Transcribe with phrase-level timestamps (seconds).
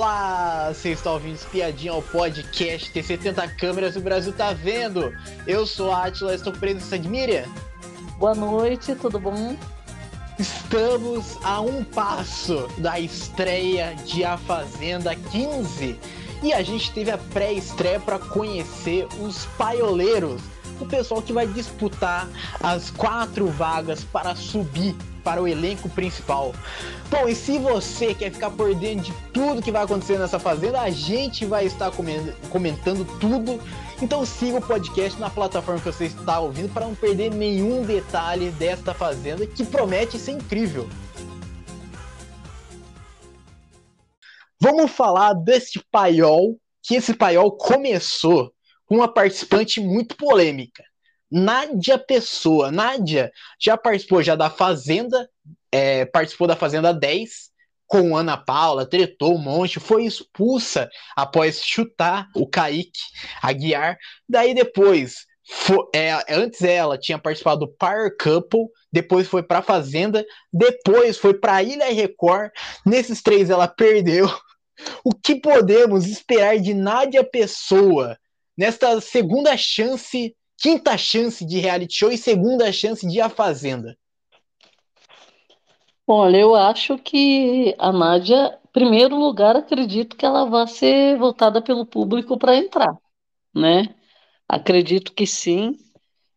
[0.00, 5.14] Olá, você está ouvindo Espiadinha ao podcast, tem 70 câmeras e o Brasil tá vendo.
[5.46, 7.44] Eu sou a Atila, estou preso em Miriam.
[8.18, 9.54] Boa noite, tudo bom?
[10.38, 16.00] Estamos a um passo da estreia de A Fazenda 15
[16.42, 20.40] e a gente teve a pré-estreia para conhecer os paioleiros,
[20.80, 22.26] o pessoal que vai disputar
[22.62, 26.54] as quatro vagas para subir para o elenco principal.
[27.08, 30.80] Bom, e se você quer ficar por dentro de tudo que vai acontecer nessa fazenda,
[30.80, 31.90] a gente vai estar
[32.50, 33.60] comentando tudo.
[34.02, 38.50] Então siga o podcast na plataforma que você está ouvindo para não perder nenhum detalhe
[38.52, 40.88] desta fazenda que promete ser incrível.
[44.58, 48.52] Vamos falar desse paiol, que esse paiol começou
[48.86, 50.82] com uma participante muito polêmica.
[51.30, 52.70] Nádia Pessoa.
[52.70, 55.28] Nádia já participou já da Fazenda,
[55.70, 57.50] é, participou da Fazenda 10
[57.86, 63.00] com Ana Paula, tretou um monte, foi expulsa após chutar o Kaique
[63.42, 63.98] Aguiar.
[64.28, 70.24] Daí depois, foi, é, antes ela tinha participado do Power Couple, depois foi para Fazenda,
[70.52, 72.52] depois foi para Ilha Record.
[72.86, 74.28] Nesses três ela perdeu.
[75.04, 78.16] O que podemos esperar de Nádia Pessoa
[78.56, 83.96] nesta segunda chance quinta chance de reality show e segunda chance de A Fazenda?
[86.06, 91.62] Olha, eu acho que a Nádia, em primeiro lugar, acredito que ela vai ser votada
[91.62, 92.92] pelo público para entrar,
[93.54, 93.94] né?
[94.48, 95.76] Acredito que sim.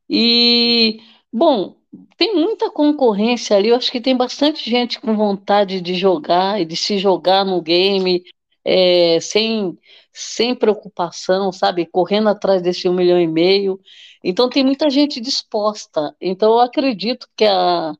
[0.09, 1.01] E,
[1.31, 1.75] bom,
[2.17, 6.65] tem muita concorrência ali, eu acho que tem bastante gente com vontade de jogar e
[6.65, 8.23] de se jogar no game,
[8.63, 9.77] é, sem,
[10.13, 11.87] sem preocupação, sabe?
[11.87, 13.79] Correndo atrás desse um milhão e meio.
[14.23, 16.15] Então tem muita gente disposta.
[16.21, 17.93] Então eu acredito que a,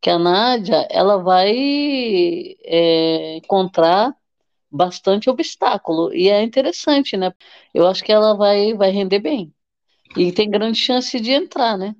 [0.00, 1.52] que a Nádia ela vai
[2.64, 4.14] é, encontrar
[4.70, 6.14] bastante obstáculo.
[6.14, 7.32] E é interessante, né?
[7.74, 9.52] Eu acho que ela vai, vai render bem.
[10.16, 11.94] E tem grande chance de entrar, né?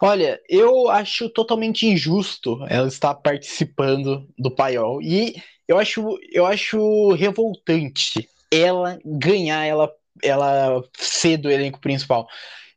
[0.00, 5.02] Olha, eu acho totalmente injusto ela estar participando do paiol.
[5.02, 5.34] E
[5.66, 9.92] eu acho, eu acho revoltante ela ganhar, ela,
[10.22, 12.26] ela ser do elenco principal.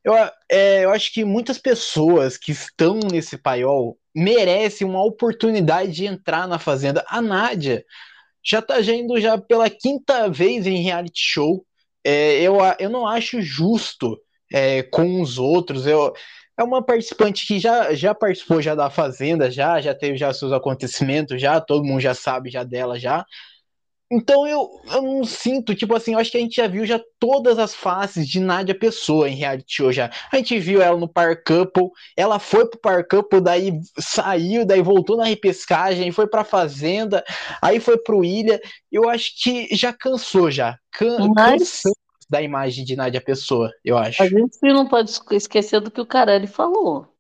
[0.04, 0.14] Eu,
[0.50, 6.48] é, eu acho que muitas pessoas que estão nesse paiol merecem uma oportunidade de entrar
[6.48, 7.06] na Fazenda.
[7.08, 7.86] A Nádia
[8.44, 11.66] já está indo já pela quinta vez em reality show.
[12.04, 14.20] É, eu, eu não acho justo
[14.52, 15.86] é, com os outros.
[15.86, 16.14] Eu,
[16.58, 20.52] é uma participante que já, já participou já da Fazenda, já, já teve já seus
[20.52, 23.26] acontecimentos, já todo mundo já sabe já dela já.
[24.12, 27.00] Então eu, eu não sinto, tipo assim, eu acho que a gente já viu já
[27.18, 30.12] todas as faces de Nádia Pessoa em reality show já.
[30.30, 34.82] A gente viu ela no Par Couple, ela foi pro Par Couple, daí saiu, daí
[34.82, 37.24] voltou na repescagem, foi pra Fazenda,
[37.62, 38.60] aí foi pro Ilha.
[38.92, 40.78] Eu acho que já cansou já.
[40.92, 41.82] Can, Mas...
[41.82, 41.94] Cansou
[42.30, 44.24] da imagem de Nádia Pessoa, eu acho.
[44.24, 47.11] A gente não pode esquecer do que o Carelli falou.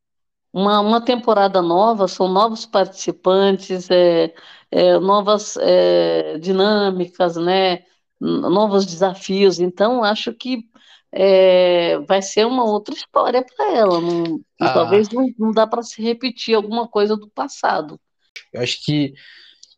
[0.53, 4.33] Uma, uma temporada nova, são novos participantes, é,
[4.69, 7.83] é, novas é, dinâmicas, né?
[8.19, 9.59] novos desafios.
[9.59, 10.65] Então, acho que
[11.11, 13.99] é, vai ser uma outra história para ela.
[13.99, 14.73] Não, ah.
[14.73, 17.99] Talvez não, não dá para se repetir alguma coisa do passado.
[18.53, 19.13] Eu acho que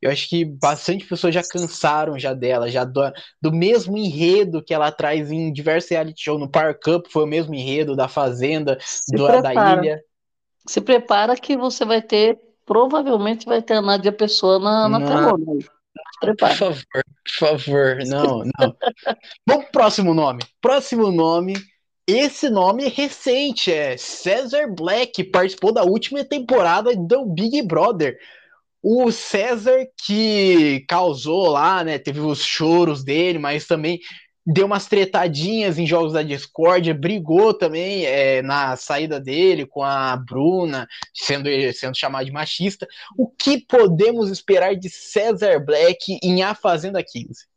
[0.01, 2.99] eu acho que bastante pessoas já cansaram já dela, já do,
[3.41, 6.41] do mesmo enredo que ela traz em diversos reality shows.
[6.41, 10.03] No Power Cup foi o mesmo enredo da Fazenda, do, da ilha.
[10.67, 15.37] Se prepara que você vai ter provavelmente vai ter a Nádia Pessoa na, na telona.
[16.21, 18.75] Por favor, por favor, não, não.
[19.45, 20.41] Vamos pro próximo nome.
[20.61, 21.53] Próximo nome.
[22.07, 28.17] Esse nome é recente, é Cesar Black, participou da última temporada do Big Brother.
[28.81, 31.97] O César que causou lá, né?
[31.97, 33.99] Teve os choros dele, mas também
[34.45, 40.15] deu umas tretadinhas em jogos da Discord, brigou também é, na saída dele com a
[40.17, 42.87] Bruna, sendo, sendo chamado de machista.
[43.17, 47.47] O que podemos esperar de César Black em A Fazenda 15?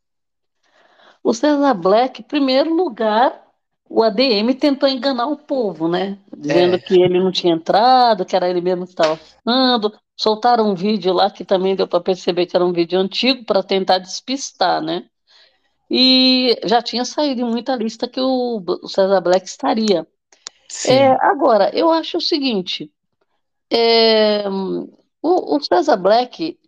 [1.23, 3.45] O César Black, em primeiro lugar,
[3.89, 6.19] o ADM tentou enganar o povo, né?
[6.37, 6.79] Dizendo é.
[6.79, 9.93] que ele não tinha entrado, que era ele mesmo que estava falando.
[10.17, 13.63] Soltaram um vídeo lá que também deu para perceber que era um vídeo antigo para
[13.63, 15.05] tentar despistar, né?
[15.91, 20.07] E já tinha saído em muita lista que o, o César Black estaria.
[20.87, 22.91] É, agora, eu acho o seguinte:
[23.71, 24.49] é,
[25.23, 26.59] o, o, César Black,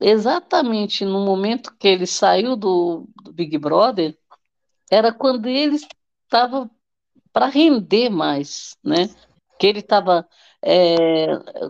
[0.00, 4.16] exatamente no momento que ele saiu do, do Big Brother,
[4.90, 5.76] era quando ele
[6.24, 6.68] estava
[7.32, 9.08] para render mais, né?
[9.58, 10.26] Que ele estava
[10.62, 11.26] é,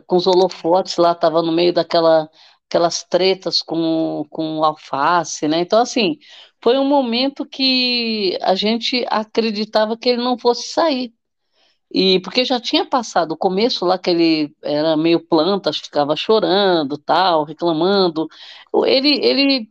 [0.06, 2.30] com os holofotes lá, estava no meio daquela
[2.74, 5.60] aquelas tretas com, com alface, né?
[5.60, 6.18] Então, assim,
[6.64, 11.12] foi um momento que a gente acreditava que ele não fosse sair.
[11.92, 16.96] E porque já tinha passado o começo lá que ele era meio planta, ficava chorando,
[16.96, 18.26] tal, reclamando.
[18.86, 19.68] Ele, ele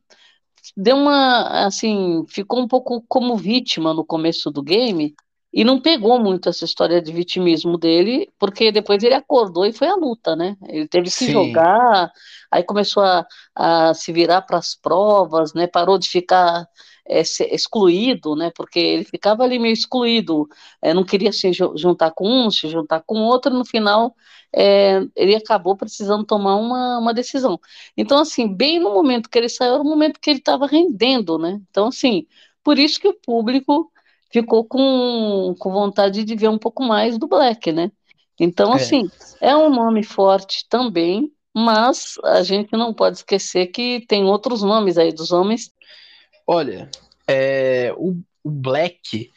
[0.78, 5.16] deu uma, assim, ficou um pouco como vítima no começo do game
[5.54, 9.88] e não pegou muito essa história de vitimismo dele, porque depois ele acordou e foi
[9.88, 10.58] à luta, né?
[10.68, 11.32] Ele teve que Sim.
[11.32, 12.12] jogar,
[12.52, 15.68] aí começou a, a se virar para as provas, né?
[15.68, 16.66] Parou de ficar
[17.08, 17.22] é,
[17.54, 18.52] excluído, né?
[18.56, 20.48] Porque ele ficava ali meio excluído,
[20.82, 24.16] é, não queria se juntar com um, se juntar com outro, no final
[24.56, 27.60] é, ele acabou precisando tomar uma, uma decisão.
[27.98, 31.38] Então, assim, bem no momento que ele saiu, era o momento que ele estava rendendo,
[31.38, 31.60] né?
[31.70, 32.28] Então, assim,
[32.64, 33.92] por isso que o público
[34.34, 37.92] ficou com, com vontade de ver um pouco mais do Black, né?
[38.38, 38.76] Então, é.
[38.76, 39.08] assim,
[39.40, 44.98] é um nome forte também, mas a gente não pode esquecer que tem outros nomes
[44.98, 45.72] aí dos homens
[46.46, 46.90] Olha,
[47.28, 49.32] é, o, o Black,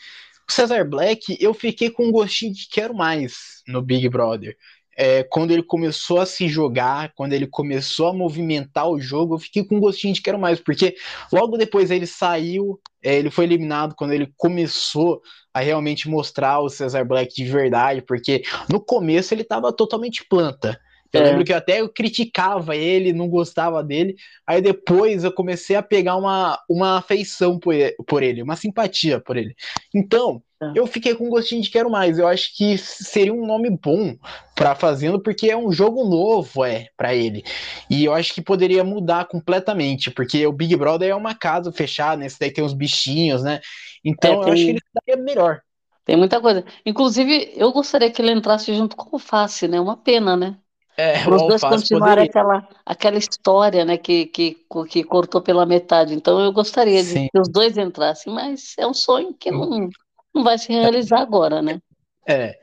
[0.48, 4.56] o Cesar Black, eu fiquei com um gostinho de quero mais no Big Brother.
[4.96, 9.38] É, quando ele começou a se jogar, quando ele começou a movimentar o jogo, eu
[9.38, 10.94] fiquei com um gostinho de quero mais, porque
[11.32, 15.20] logo depois ele saiu, é, ele foi eliminado quando ele começou
[15.52, 20.78] a realmente mostrar o Cesar Black de verdade, porque no começo ele estava totalmente planta.
[21.16, 21.30] Eu é.
[21.30, 24.16] lembro que eu até eu criticava ele, não gostava dele.
[24.46, 29.20] Aí depois eu comecei a pegar uma, uma afeição por ele, por ele uma simpatia
[29.20, 29.54] por ele.
[29.94, 30.72] Então, é.
[30.74, 32.18] eu fiquei com um gostinho de quero mais.
[32.18, 34.16] Eu acho que seria um nome bom
[34.54, 37.44] para fazendo, porque é um jogo novo, é, para ele.
[37.90, 42.16] E eu acho que poderia mudar completamente, porque o Big Brother é uma casa fechada,
[42.16, 42.26] né?
[42.26, 43.60] Esse daí tem uns bichinhos, né?
[44.04, 44.46] Então, é, tem...
[44.46, 45.60] eu acho que ele estaria melhor.
[46.06, 46.64] Tem muita coisa.
[46.86, 49.80] Inclusive, eu gostaria que ele entrasse junto com o Face, né?
[49.80, 50.56] Uma pena, né?
[50.96, 54.56] É, Para os dois continuarem aquela, aquela história, né, que, que,
[54.88, 56.14] que cortou pela metade.
[56.14, 57.28] Então eu gostaria de Sim.
[57.30, 59.90] que os dois entrassem, mas é um sonho que não,
[60.34, 61.78] não vai se realizar agora, né?
[62.26, 62.58] É.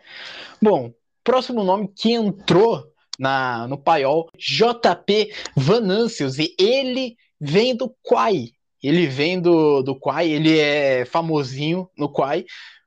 [0.62, 0.92] Bom,
[1.24, 2.84] próximo nome que entrou
[3.20, 8.50] na, no paiol, JP Vanâncios, e ele vem do Quai.
[8.82, 12.46] Ele vem do, do Quai, ele é famosinho no Quai.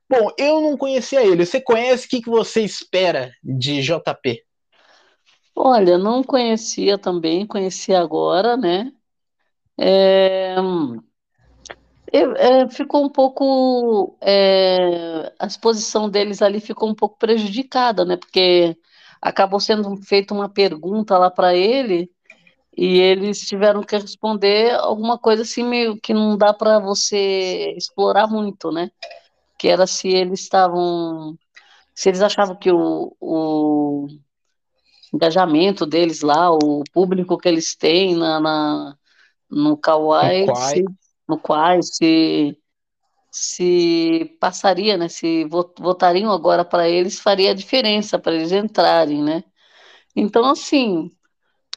[0.09, 1.45] Bom, eu não conhecia ele.
[1.45, 2.05] Você conhece?
[2.05, 4.46] O que, que você espera de JP?
[5.59, 8.93] Olha, não conhecia também, conheci agora, né?
[12.11, 14.17] É, é, ficou um pouco.
[14.21, 18.17] É, a exposição deles ali ficou um pouco prejudicada, né?
[18.17, 18.77] Porque
[19.21, 22.09] acabou sendo feita uma pergunta lá para ele
[22.77, 28.27] e eles tiveram que responder alguma coisa assim meio que não dá para você explorar
[28.27, 28.91] muito, né?
[29.59, 31.37] Que era se eles estavam.
[31.95, 34.07] Se eles achavam que o, o
[35.13, 38.97] engajamento deles lá, o público que eles têm na, na
[39.49, 40.85] no Kauai, no Quai, se,
[41.27, 42.59] no Quai se,
[43.31, 45.07] se passaria, né?
[45.07, 49.43] Se votariam agora para eles, faria diferença para eles entrarem, né?
[50.15, 51.09] Então, assim,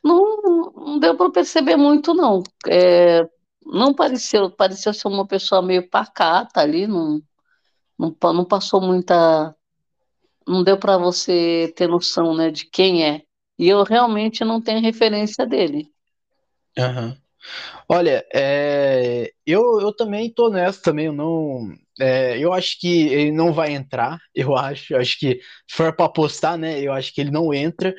[0.02, 2.42] não, não deu para perceber muito, não.
[2.66, 3.28] É,
[3.64, 7.22] não pareceu, pareceu ser uma pessoa meio pacata ali, não,
[7.98, 9.54] não, não passou muita
[10.50, 13.22] não deu para você ter noção, né, de quem é.
[13.58, 15.88] E eu realmente não tenho referência dele.
[16.78, 17.16] Uhum.
[17.88, 21.72] Olha, é, eu, eu também tô nessa também, eu não.
[22.00, 24.94] É, eu acho que ele não vai entrar, eu acho.
[24.94, 26.80] Eu acho que se for pra apostar, né?
[26.80, 27.94] Eu acho que ele não entra.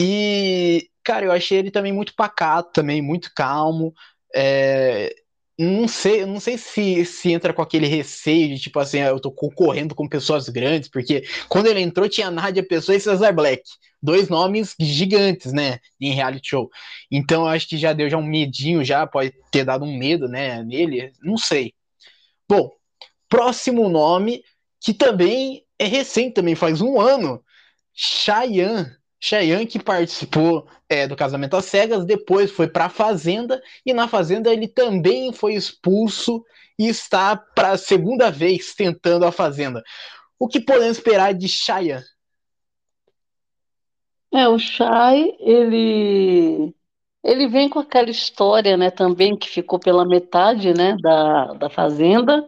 [0.00, 3.92] E, cara, eu achei ele também muito pacato, também, muito calmo.
[4.34, 5.14] É,
[5.58, 9.20] não sei, não sei se, se entra com aquele receio de tipo assim, ah, eu
[9.20, 13.62] tô concorrendo com pessoas grandes, porque quando ele entrou tinha Nádia Pessoa e Cesar Black,
[14.02, 16.68] dois nomes gigantes, né, em reality show.
[17.10, 20.62] Então acho que já deu já um medinho já, pode ter dado um medo, né,
[20.64, 21.72] nele, não sei.
[22.48, 22.70] Bom,
[23.28, 24.42] próximo nome
[24.80, 27.42] que também é recente, também faz um ano,
[27.92, 28.86] Cheyenne
[29.24, 34.06] Cheyenne que participou é, do Casamento às Cegas, depois foi para a Fazenda, e na
[34.06, 36.44] Fazenda ele também foi expulso
[36.78, 39.82] e está para a segunda vez tentando a Fazenda.
[40.38, 42.04] O que podemos esperar de Cheyenne?
[44.30, 46.74] É, o Chay, ele,
[47.22, 52.46] ele vem com aquela história, né, também que ficou pela metade, né, da, da Fazenda.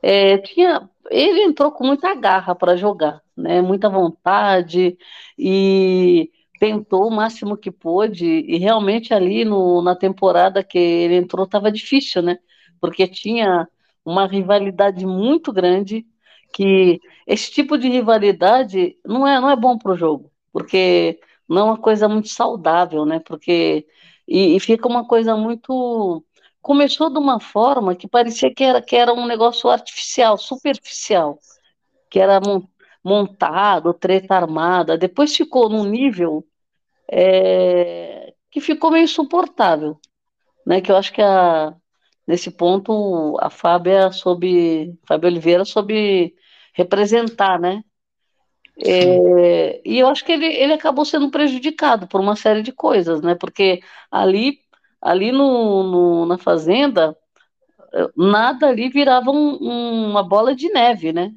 [0.00, 3.60] É, tinha, ele entrou com muita garra para jogar, né?
[3.62, 4.96] Muita vontade
[5.38, 11.44] e tentou o máximo que pôde e realmente ali no, na temporada que ele entrou
[11.46, 12.38] estava difícil, né?
[12.80, 13.68] Porque tinha
[14.04, 16.06] uma rivalidade muito grande
[16.52, 21.58] que esse tipo de rivalidade não é não é bom para o jogo, porque não
[21.60, 23.20] é uma coisa muito saudável, né?
[23.20, 23.86] Porque
[24.28, 26.24] E, e, fica uma coisa muito.
[26.62, 31.38] Começou de uma forma que parecia que era, que era um negócio artificial, superficial,
[32.10, 32.40] que era
[33.04, 34.96] montado, treta armada.
[34.98, 36.46] Depois ficou num nível
[37.10, 39.98] é, que ficou meio insuportável,
[40.66, 40.80] né?
[40.80, 41.74] Que eu acho que a,
[42.26, 46.34] nesse ponto a Fábia soube, Fábio Oliveira soube
[46.74, 47.84] representar, né?
[48.84, 53.20] É, e eu acho que ele, ele acabou sendo prejudicado por uma série de coisas,
[53.22, 53.34] né?
[53.34, 53.80] Porque
[54.10, 54.58] ali,
[55.00, 57.16] ali no, no na fazenda,
[58.16, 61.32] nada ali virava um, uma bola de neve, né?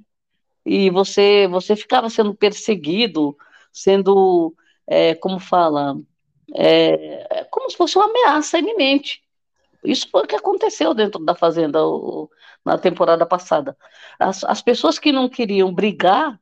[0.67, 3.37] E você, você ficava sendo perseguido,
[3.71, 4.53] sendo,
[4.85, 5.97] é, como fala,
[6.53, 9.23] é, como se fosse uma ameaça iminente.
[9.81, 12.29] Isso foi o que aconteceu dentro da fazenda o,
[12.65, 13.77] na temporada passada.
[14.19, 16.37] As, as pessoas que não queriam brigar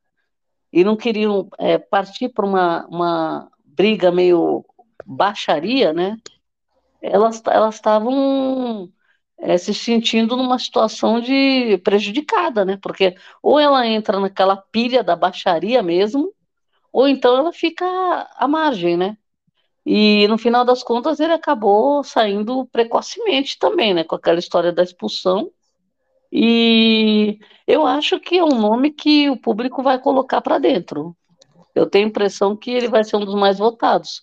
[0.74, 4.66] e não queriam é, partir para uma, uma briga meio
[5.06, 6.18] baixaria, né?
[7.00, 7.44] Elas
[7.76, 8.92] estavam
[9.38, 12.78] é, se sentindo numa situação de prejudicada, né?
[12.82, 16.34] Porque ou ela entra naquela pilha da baixaria mesmo,
[16.92, 17.86] ou então ela fica
[18.36, 19.18] à margem, né?
[19.86, 24.04] E no final das contas ele acabou saindo precocemente também, né?
[24.04, 25.52] Com aquela história da expulsão.
[26.32, 31.16] E eu acho que é um nome que o público vai colocar para dentro.
[31.76, 34.22] Eu tenho a impressão que ele vai ser um dos mais votados,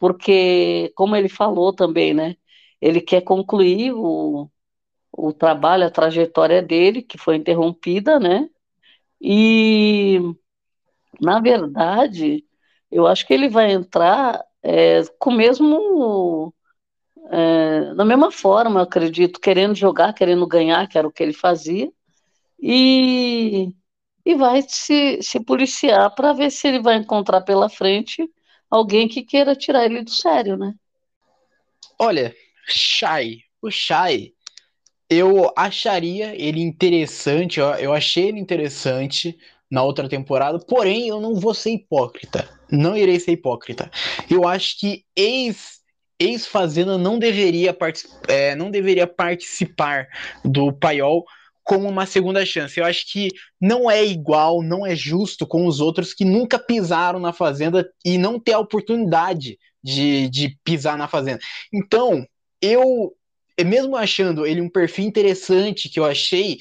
[0.00, 2.36] porque, como ele falou também, né?
[2.82, 4.50] Ele quer concluir o,
[5.12, 8.50] o trabalho, a trajetória dele, que foi interrompida, né?
[9.20, 10.18] E,
[11.20, 12.44] na verdade,
[12.90, 16.52] eu acho que ele vai entrar é, com o mesmo
[17.30, 21.90] é, mesma forma, eu acredito, querendo jogar, querendo ganhar, que era o que ele fazia,
[22.60, 23.72] e,
[24.24, 28.28] e vai se, se policiar para ver se ele vai encontrar pela frente
[28.68, 30.74] alguém que queira tirar ele do sério, né?
[31.98, 32.34] Olha,
[32.66, 34.32] Shai, o Shai,
[35.08, 39.36] eu acharia ele interessante, eu, eu achei ele interessante
[39.70, 43.90] na outra temporada, porém eu não vou ser hipócrita, não irei ser hipócrita.
[44.30, 45.80] Eu acho que ex
[46.20, 47.76] ex-fazenda não deveria
[48.28, 50.06] é, não deveria participar
[50.44, 51.24] do paiol
[51.64, 52.78] como uma segunda chance.
[52.78, 53.28] Eu acho que
[53.60, 58.18] não é igual, não é justo com os outros que nunca pisaram na fazenda e
[58.18, 61.40] não ter a oportunidade de, de pisar na fazenda.
[61.72, 62.26] Então,
[62.62, 63.12] eu,
[63.64, 66.60] mesmo achando ele um perfil interessante que eu achei,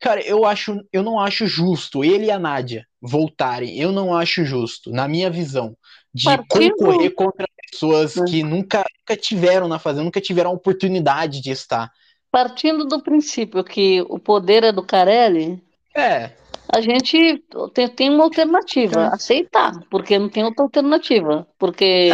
[0.00, 3.76] cara, eu acho, eu não acho justo ele e a Nádia voltarem.
[3.78, 5.76] Eu não acho justo, na minha visão,
[6.14, 6.76] de Partindo...
[6.76, 8.24] concorrer contra pessoas é.
[8.24, 11.90] que nunca, nunca tiveram na fazenda, nunca tiveram a oportunidade de estar.
[12.30, 15.60] Partindo do princípio que o poder é do Carelli,
[15.94, 16.30] é.
[16.72, 17.42] A gente
[17.74, 19.14] tem, tem uma alternativa, é.
[19.14, 21.46] aceitar, porque não tem outra alternativa.
[21.58, 22.10] Porque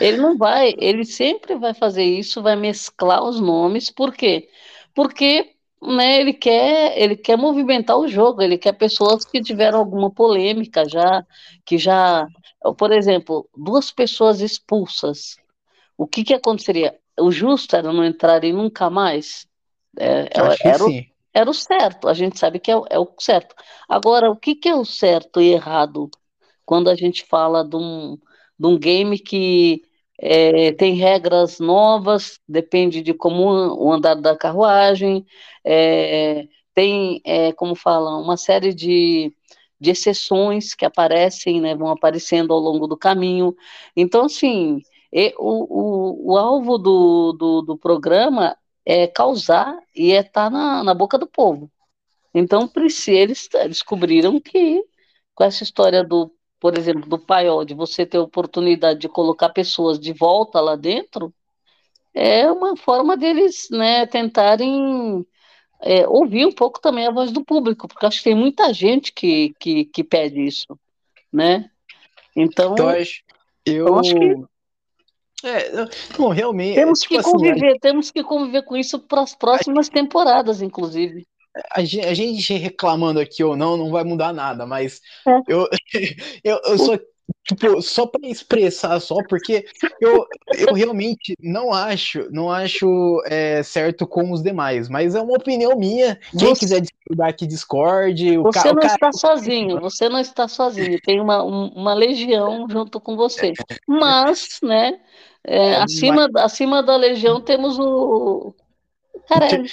[0.00, 4.48] ele não vai, ele sempre vai fazer isso, vai mesclar os nomes, por quê?
[4.94, 10.10] Porque né, ele quer ele quer movimentar o jogo, ele quer pessoas que tiveram alguma
[10.10, 11.24] polêmica já,
[11.64, 12.26] que já
[12.76, 15.36] por exemplo, duas pessoas expulsas,
[15.96, 16.96] o que, que aconteceria?
[17.18, 19.46] O justo era não entrarem nunca mais?
[19.98, 20.90] É, era, era, o,
[21.34, 23.54] era, o, certo, a gente sabe que é, é, o certo.
[23.88, 26.10] Agora, o que, que é o certo e errado
[26.64, 28.18] quando a gente fala de um,
[28.58, 29.82] de um game que
[30.20, 33.44] é, tem regras novas, depende de como
[33.76, 35.26] o andar da carruagem,
[35.64, 39.34] é, tem, é, como falam, uma série de
[39.82, 43.52] de exceções que aparecem, né, vão aparecendo ao longo do caminho.
[43.96, 44.80] Então, assim,
[45.38, 50.84] o, o, o alvo do, do, do, programa é causar e é estar tá na,
[50.84, 51.70] na boca do povo.
[52.34, 52.70] Então,
[53.08, 54.82] eles descobriram que
[55.34, 59.50] com essa história do, por exemplo, do paiol, de você ter a oportunidade de colocar
[59.50, 61.32] pessoas de volta lá dentro,
[62.14, 65.26] é uma forma deles né, tentarem
[65.80, 69.12] é, ouvir um pouco também a voz do público, porque acho que tem muita gente
[69.12, 70.78] que, que, que pede isso,
[71.32, 71.70] né?
[72.36, 72.90] Então, então
[73.66, 74.51] eu, eu acho que
[75.44, 76.74] é, não, realmente.
[76.74, 77.78] Temos tipo que assim, conviver, a...
[77.80, 79.92] temos que conviver com isso para as próximas a...
[79.92, 81.26] temporadas, inclusive.
[81.74, 85.40] A gente, reclamando aqui ou não, não vai mudar nada, mas é.
[85.48, 85.68] eu,
[86.42, 86.98] eu, eu só
[87.44, 89.64] tipo, só para expressar só, porque
[90.00, 95.36] eu, eu realmente não acho, não acho é, certo com os demais, mas é uma
[95.36, 96.18] opinião minha.
[96.30, 98.38] Quem você, quiser discordar que discorde.
[98.38, 98.94] O você ca, não o cara...
[98.94, 103.52] está sozinho, você não está sozinho, tem uma, uma legião junto com você.
[103.86, 104.98] Mas, né,
[105.46, 106.44] é, é acima, mas...
[106.44, 108.54] acima da legião temos o.
[109.28, 109.64] Caralho.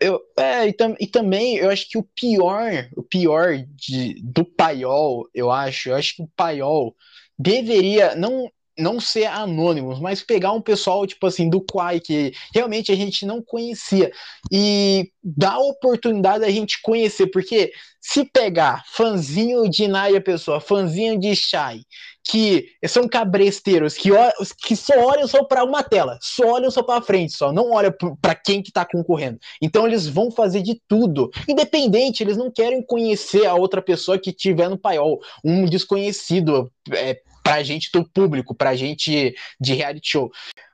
[0.00, 4.44] Eu, é, e, tam, e, também eu acho que o pior, o pior de, do
[4.44, 6.94] paiol, eu acho, eu acho que o paiol
[7.36, 12.90] deveria, não, não ser anônimos, mas pegar um pessoal, tipo assim, do Quai, que realmente
[12.90, 14.10] a gente não conhecia,
[14.50, 21.18] e dar a oportunidade da gente conhecer, porque se pegar fãzinho de Naya Pessoa, fãzinho
[21.18, 21.80] de Shai,
[22.22, 24.10] que são cabresteiros, que,
[24.58, 27.92] que só olham só para uma tela, só olham só para frente, só não olham
[28.20, 29.38] para quem que tá concorrendo.
[29.60, 34.32] Então eles vão fazer de tudo, independente, eles não querem conhecer a outra pessoa que
[34.32, 40.32] tiver no paiol, um desconhecido, é, pra gente do público, pra gente de reality show.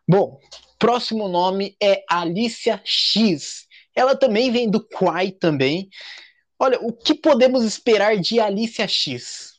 [0.08, 0.38] Bom,
[0.78, 3.66] próximo nome é Alicia X.
[3.94, 5.90] Ela também vem do Quai também.
[6.58, 9.58] Olha, o que podemos esperar de Alicia X?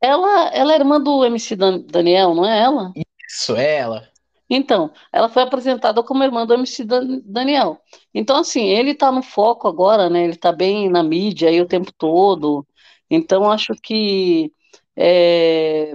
[0.00, 2.92] Ela, ela é irmã do MC Daniel, não é ela?
[3.28, 4.08] Isso, é ela.
[4.48, 6.84] Então, ela foi apresentada como irmã do MC
[7.24, 7.82] Daniel.
[8.14, 10.24] Então, assim, ele tá no foco agora, né?
[10.24, 12.66] Ele tá bem na mídia aí o tempo todo.
[13.10, 14.52] Então, acho que
[15.00, 15.94] é,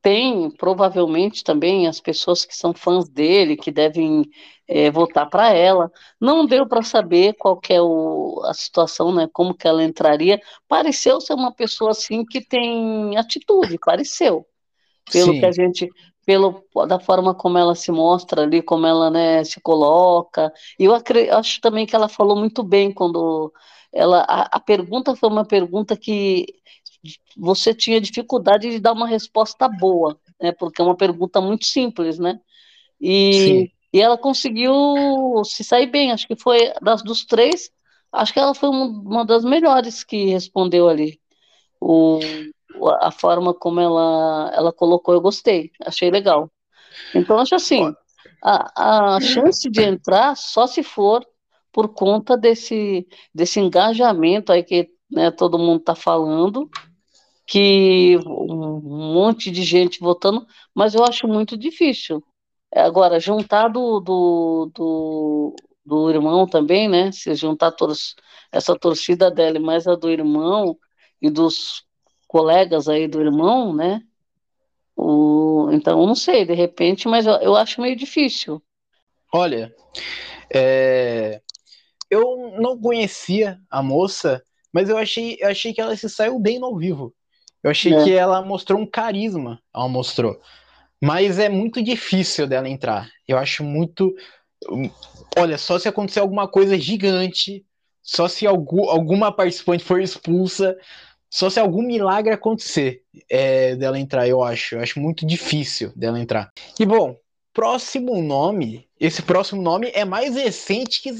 [0.00, 4.30] tem provavelmente também as pessoas que são fãs dele, que devem
[4.68, 5.90] é, votar para ela.
[6.20, 9.28] Não deu para saber qual é o, a situação, né?
[9.32, 10.40] Como que ela entraria.
[10.68, 14.46] Pareceu ser uma pessoa assim que tem atitude, pareceu.
[15.10, 15.40] Pelo Sim.
[15.40, 15.88] que a gente,
[16.24, 20.52] pelo da forma como ela se mostra ali, como ela né, se coloca.
[20.78, 20.94] E eu
[21.32, 23.52] acho também que ela falou muito bem quando
[23.92, 26.46] ela a, a pergunta foi uma pergunta que
[27.36, 30.52] você tinha dificuldade de dar uma resposta boa, né?
[30.52, 32.38] Porque é uma pergunta muito simples, né?
[33.00, 34.74] E, e ela conseguiu
[35.44, 36.12] se sair bem.
[36.12, 37.70] Acho que foi das dos três,
[38.12, 41.20] acho que ela foi uma das melhores que respondeu ali.
[41.80, 42.18] O,
[43.00, 46.50] a forma como ela, ela colocou, eu gostei, achei legal.
[47.14, 47.94] Então, acho assim,
[48.42, 51.26] a, a chance de entrar só se for
[51.72, 56.70] por conta desse, desse engajamento aí que né, todo mundo está falando,
[57.46, 62.22] que um monte de gente votando, mas eu acho muito difícil.
[62.74, 67.12] Agora, juntar do, do, do, do irmão também, né?
[67.12, 68.16] Se juntar todos,
[68.50, 70.76] essa torcida dela, mais a do irmão
[71.22, 71.84] e dos
[72.26, 74.02] colegas aí do irmão, né?
[74.96, 78.60] O, então, não sei, de repente, mas eu, eu acho meio difícil.
[79.32, 79.72] Olha,
[80.52, 81.40] é,
[82.10, 84.42] eu não conhecia a moça,
[84.72, 87.14] mas eu achei, eu achei que ela se saiu bem no ao vivo.
[87.66, 88.04] Eu achei é.
[88.04, 90.40] que ela mostrou um carisma, ela mostrou.
[91.02, 93.10] Mas é muito difícil dela entrar.
[93.26, 94.14] Eu acho muito.
[95.36, 97.66] Olha, só se acontecer alguma coisa gigante,
[98.00, 100.78] só se algum, alguma participante for expulsa,
[101.28, 104.76] só se algum milagre acontecer é, dela entrar, eu acho.
[104.76, 106.52] Eu acho muito difícil dela entrar.
[106.78, 107.16] E bom,
[107.56, 111.10] próximo nome, esse próximo nome é mais recente que,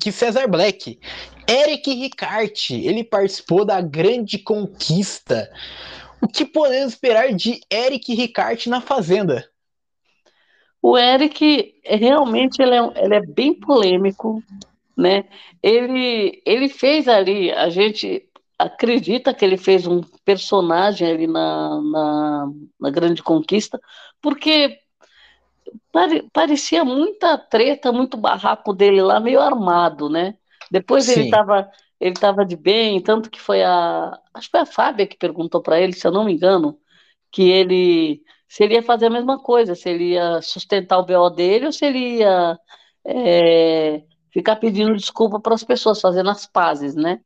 [0.00, 0.98] que Cesar Black.
[1.46, 5.52] Eric Ricarte, ele participou da Grande Conquista.
[6.22, 9.46] O que podemos esperar de Eric Ricarte na Fazenda?
[10.80, 14.42] O Eric, realmente, ele é, ele é bem polêmico,
[14.96, 15.26] né?
[15.62, 18.26] Ele, ele fez ali, a gente
[18.58, 22.50] acredita que ele fez um personagem ali na, na,
[22.80, 23.78] na Grande Conquista,
[24.22, 24.78] porque
[26.32, 30.34] parecia muita treta, muito barraco dele lá, meio armado, né?
[30.70, 31.12] Depois Sim.
[31.12, 31.70] ele estava
[32.00, 35.62] ele estava de bem, tanto que foi a acho que foi a Fábia que perguntou
[35.62, 36.78] para ele, se eu não me engano,
[37.30, 41.30] que ele se ele ia fazer a mesma coisa, se ele ia sustentar o BO
[41.30, 42.58] dele ou se ele ia
[43.06, 47.20] é, ficar pedindo desculpa para as pessoas, fazendo as pazes, né?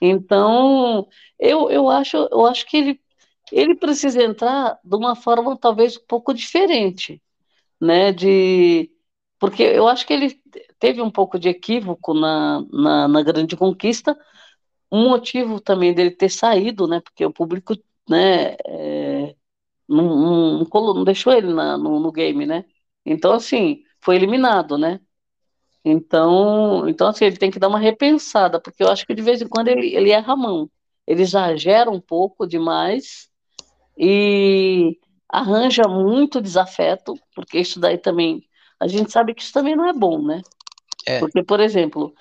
[0.00, 1.06] Então,
[1.38, 3.00] eu, eu acho eu acho que ele
[3.52, 7.22] ele precisa entrar de uma forma talvez um pouco diferente,
[7.80, 8.12] né?
[8.12, 8.90] De
[9.38, 10.40] porque eu acho que ele
[10.78, 14.16] teve um pouco de equívoco na, na, na, grande conquista,
[14.90, 17.74] um motivo também dele ter saído, né, porque o público,
[18.08, 19.36] né, é,
[19.88, 22.64] não, não, não, deixou ele na, no, no, game, né,
[23.04, 25.00] então, assim, foi eliminado, né,
[25.84, 29.42] então, então, assim, ele tem que dar uma repensada, porque eu acho que de vez
[29.42, 30.70] em quando ele, ele erra a mão,
[31.06, 33.30] ele exagera um pouco demais
[33.98, 38.42] e arranja muito desafeto, porque isso daí também
[38.78, 40.42] a gente sabe que isso também não é bom, né?
[41.06, 41.20] É.
[41.20, 42.12] Porque, por exemplo,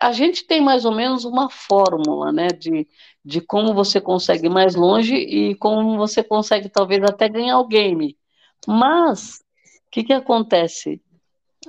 [0.00, 2.86] a gente tem mais ou menos uma fórmula, né, de,
[3.24, 7.66] de como você consegue ir mais longe e como você consegue talvez até ganhar o
[7.66, 8.16] game.
[8.66, 9.42] Mas,
[9.86, 11.00] o que, que acontece?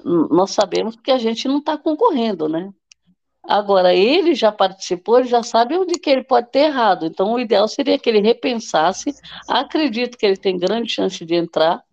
[0.03, 2.69] Nós sabemos que a gente não está concorrendo, né?
[3.47, 7.05] Agora, ele já participou, ele já sabe onde que ele pode ter errado.
[7.05, 9.13] Então, o ideal seria que ele repensasse.
[9.47, 11.83] Acredito que ele tem grande chance de entrar,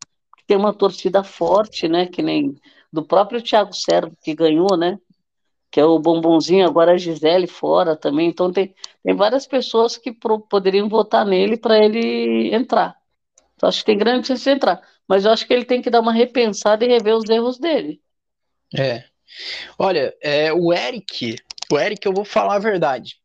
[0.47, 2.07] tem uma torcida forte, né?
[2.07, 2.55] Que nem
[2.93, 4.99] do próprio Thiago Servo, que ganhou, né?
[5.71, 8.29] Que é o bombonzinho, agora a Gisele fora também.
[8.29, 12.97] Então tem, tem várias pessoas que pro, poderiam votar nele para ele entrar.
[13.55, 14.83] Então, acho que tem grande chance de entrar.
[15.07, 18.01] Mas eu acho que ele tem que dar uma repensada e rever os erros dele.
[18.77, 19.05] É.
[19.79, 21.37] Olha, é, o Eric,
[21.71, 23.17] o Eric, eu vou falar a verdade.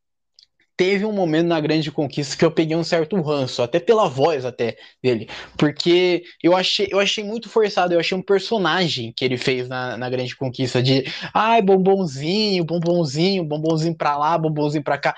[0.78, 4.46] Teve um momento na Grande Conquista que eu peguei um certo ranço, até pela voz
[4.46, 9.38] até dele, porque eu achei, eu achei muito forçado, eu achei um personagem que ele
[9.38, 15.16] fez na, na Grande Conquista de, ai, bombonzinho, bombonzinho, bombonzinho pra lá, bombonzinho pra cá.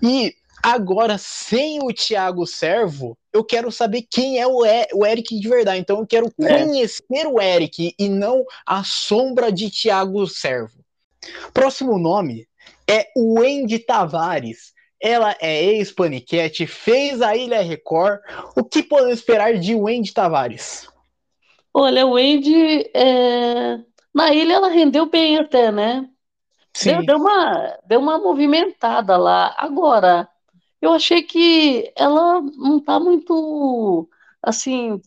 [0.00, 5.38] E Agora, sem o Thiago Servo, eu quero saber quem é o, e o Eric
[5.38, 5.80] de verdade.
[5.80, 6.64] Então, eu quero é.
[6.64, 10.84] conhecer o Eric e não a sombra de Thiago Servo.
[11.52, 12.46] Próximo nome
[12.88, 14.72] é Wendy Tavares.
[15.02, 18.20] Ela é ex-paniquete, fez a Ilha Record.
[18.54, 20.88] O que podemos esperar de Wendy Tavares?
[21.72, 23.78] Olha, o Wendy, é...
[24.14, 26.06] na ilha ela rendeu bem até, né?
[26.74, 26.90] Sim.
[26.90, 29.54] Deu, deu, uma, deu uma movimentada lá.
[29.56, 30.28] Agora,
[30.80, 34.08] eu achei que ela não tá muito,
[34.42, 35.00] assim,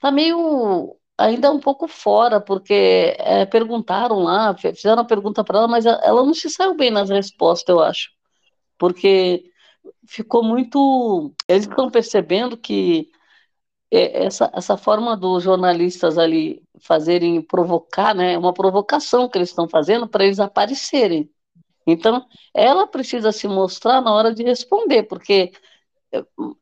[0.00, 5.68] tá meio ainda um pouco fora, porque é, perguntaram lá, fizeram a pergunta para ela,
[5.68, 8.10] mas ela não se saiu bem nas respostas, eu acho,
[8.78, 9.44] porque
[10.08, 11.34] ficou muito.
[11.48, 13.10] Eles estão percebendo que
[13.90, 19.68] essa, essa forma dos jornalistas ali fazerem provocar, né, é uma provocação que eles estão
[19.68, 21.30] fazendo para eles aparecerem.
[21.86, 25.52] Então, ela precisa se mostrar na hora de responder, porque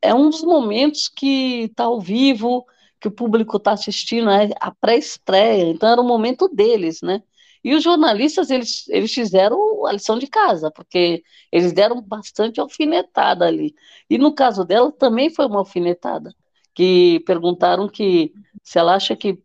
[0.01, 2.65] é um dos momentos que está ao vivo,
[2.99, 7.21] que o público está assistindo, é a pré-estreia, então era o momento deles, né?
[7.63, 13.45] E os jornalistas, eles, eles fizeram a lição de casa, porque eles deram bastante alfinetada
[13.45, 13.73] ali.
[14.09, 16.33] E no caso dela, também foi uma alfinetada,
[16.73, 18.33] que perguntaram que
[18.63, 19.41] se ela acha que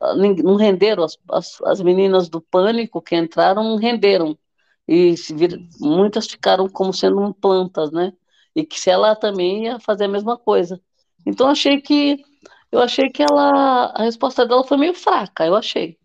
[0.00, 4.36] ah, não renderam, as, as, as meninas do pânico que entraram, não renderam
[4.90, 5.14] e
[5.80, 8.12] muitas ficaram como sendo plantas, né?
[8.56, 10.80] E que se ela também ia fazer a mesma coisa.
[11.24, 12.24] Então achei que
[12.72, 15.96] eu achei que ela a resposta dela foi meio fraca, eu achei.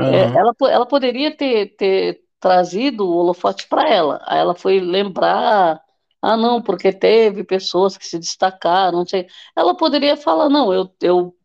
[0.00, 0.06] Uhum.
[0.06, 4.18] É, ela, ela poderia ter, ter trazido o holofote para ela.
[4.26, 5.78] Aí ela foi lembrar,
[6.22, 9.26] ah não, porque teve pessoas que se destacaram, não sei.
[9.54, 11.36] Ela poderia falar, não, eu, eu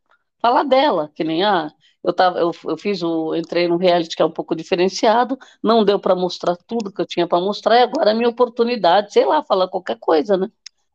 [0.41, 1.69] falar dela, que nem ah,
[2.07, 3.35] eu, tava, eu, eu fiz o.
[3.35, 7.05] Entrei no reality que é um pouco diferenciado, não deu para mostrar tudo que eu
[7.05, 10.49] tinha para mostrar, e agora é minha oportunidade, sei lá, falar qualquer coisa, né?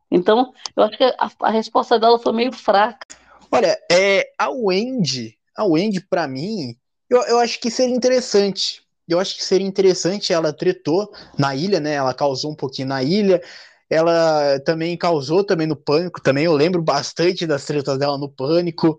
[0.09, 3.05] Então, eu acho que a, a resposta dela foi meio fraca.
[3.51, 6.75] Olha, é, a Wendy, a Wendy, para mim,
[7.07, 8.81] eu, eu acho que seria interessante.
[9.07, 11.93] Eu acho que seria interessante, ela tretou na ilha, né?
[11.93, 13.39] Ela causou um pouquinho na ilha.
[13.87, 18.97] Ela também causou também no pânico, também eu lembro bastante das tretas dela no pânico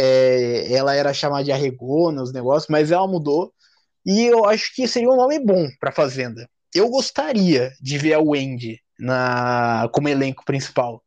[0.00, 3.52] é, ela era chamada de Arregona, os negócios, mas ela mudou.
[4.04, 6.48] E eu acho que seria um nome bom para Fazenda.
[6.74, 11.02] Eu gostaria de ver a Wendy na, como elenco principal.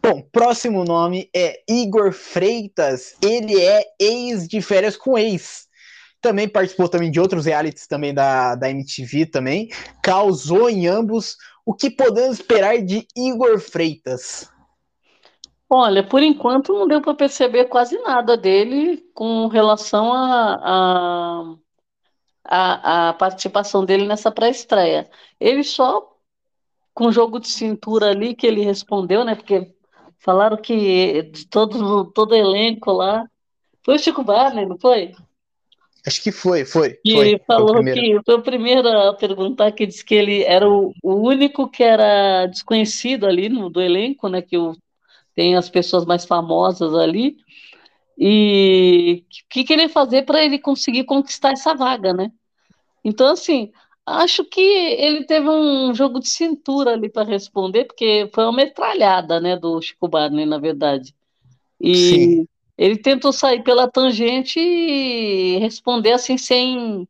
[0.00, 3.14] Bom, próximo nome é Igor Freitas.
[3.20, 5.66] Ele é ex de férias com ex.
[6.20, 9.68] Também participou também de outros realities também da, da MTV também.
[10.02, 11.36] Causou em ambos.
[11.66, 14.48] O que podemos esperar de Igor Freitas?
[15.70, 21.54] Olha, por enquanto não deu para perceber quase nada dele com relação à a,
[22.44, 25.10] a, a, participação dele nessa pré-estreia.
[25.38, 26.16] Ele só,
[26.94, 29.34] com o jogo de cintura ali que ele respondeu, né?
[29.34, 29.74] Porque
[30.18, 33.28] falaram que de todo, todo elenco lá.
[33.84, 35.12] Foi o Chico Barney, não foi?
[36.06, 36.98] Acho que foi, foi.
[37.04, 40.68] E foi, falou foi que foi o primeiro a perguntar que disse que ele era
[40.68, 44.40] o, o único que era desconhecido ali no, do elenco, né?
[44.40, 44.74] Que o
[45.38, 47.36] tem as pessoas mais famosas ali,
[48.18, 52.32] e o que querer fazer para ele conseguir conquistar essa vaga, né?
[53.04, 53.70] Então, assim,
[54.04, 59.40] acho que ele teve um jogo de cintura ali para responder, porque foi uma metralhada,
[59.40, 61.14] né, do Chico Barney, na verdade.
[61.80, 62.48] E Sim.
[62.76, 67.06] ele tentou sair pela tangente e responder assim sem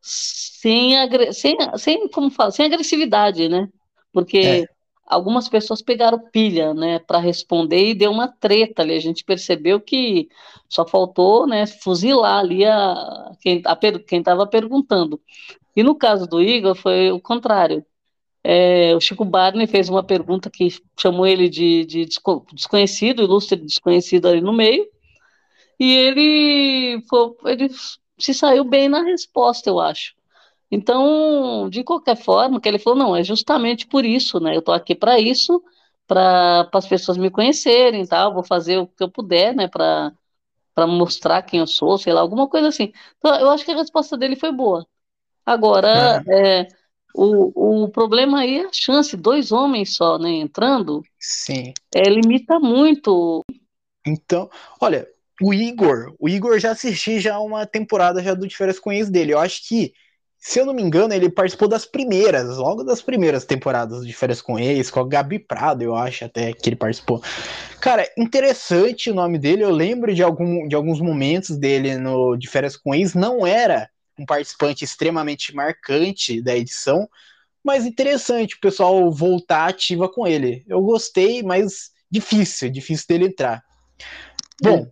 [0.00, 0.94] sem,
[1.34, 3.68] sem, sem como fala, sem agressividade, né?
[4.14, 4.79] Porque é
[5.10, 8.94] algumas pessoas pegaram pilha, né, para responder e deu uma treta ali.
[8.94, 10.28] A gente percebeu que
[10.68, 15.20] só faltou, né, fuzilar ali a quem a, quem estava perguntando.
[15.76, 17.84] E no caso do Igor foi o contrário.
[18.42, 20.68] É, o Chico Barney fez uma pergunta que
[20.98, 22.06] chamou ele de, de
[22.52, 24.86] desconhecido, ilustre desconhecido ali no meio,
[25.78, 27.70] e ele, foi, ele
[28.18, 30.14] se saiu bem na resposta, eu acho.
[30.70, 34.54] Então, de qualquer forma, que ele falou, não, é justamente por isso, né?
[34.54, 35.62] Eu estou aqui para isso,
[36.06, 40.12] para as pessoas me conhecerem, tal, vou fazer o que eu puder, né, para
[40.74, 42.92] para mostrar quem eu sou, sei lá, alguma coisa assim.
[43.18, 44.86] Então, eu acho que a resposta dele foi boa.
[45.46, 46.62] Agora, é.
[46.62, 46.68] É,
[47.14, 51.72] o, o problema aí é a chance, dois homens só, né, entrando, Sim.
[51.94, 53.42] É, limita muito
[54.06, 55.06] Então, olha,
[55.42, 59.32] o Igor, o Igor já assisti já uma temporada já do Férias com Ex dele.
[59.32, 59.92] Eu acho que,
[60.40, 64.40] se eu não me engano, ele participou das primeiras, logo das primeiras temporadas de Férias
[64.40, 67.22] com Ex, com a Gabi Prado, eu acho até que ele participou.
[67.78, 69.62] Cara, interessante o nome dele.
[69.62, 73.12] Eu lembro de, algum, de alguns momentos dele no De Férias com Ex.
[73.12, 77.06] Não era um participante extremamente marcante da edição,
[77.62, 80.64] mas interessante o pessoal voltar ativa com ele.
[80.66, 83.62] Eu gostei, mas difícil, difícil dele entrar.
[84.62, 84.86] Bom,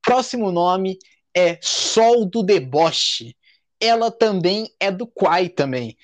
[0.00, 0.98] próximo nome
[1.36, 3.34] é Sol do Deboche.
[3.84, 5.96] Ela também é do Quai também.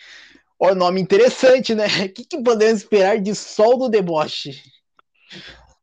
[0.59, 1.87] O nome interessante, né?
[1.87, 4.63] O que, que podemos esperar de Sol do Deboche?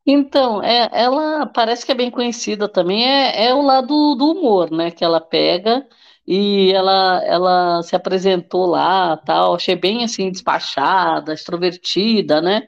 [0.06, 4.72] Então, é, ela parece que é bem conhecida também, é, é o lado do humor,
[4.72, 4.92] né?
[4.92, 5.86] Que ela pega
[6.26, 12.68] e ela, ela se apresentou lá, tal, achei bem assim despachada, extrovertida, né?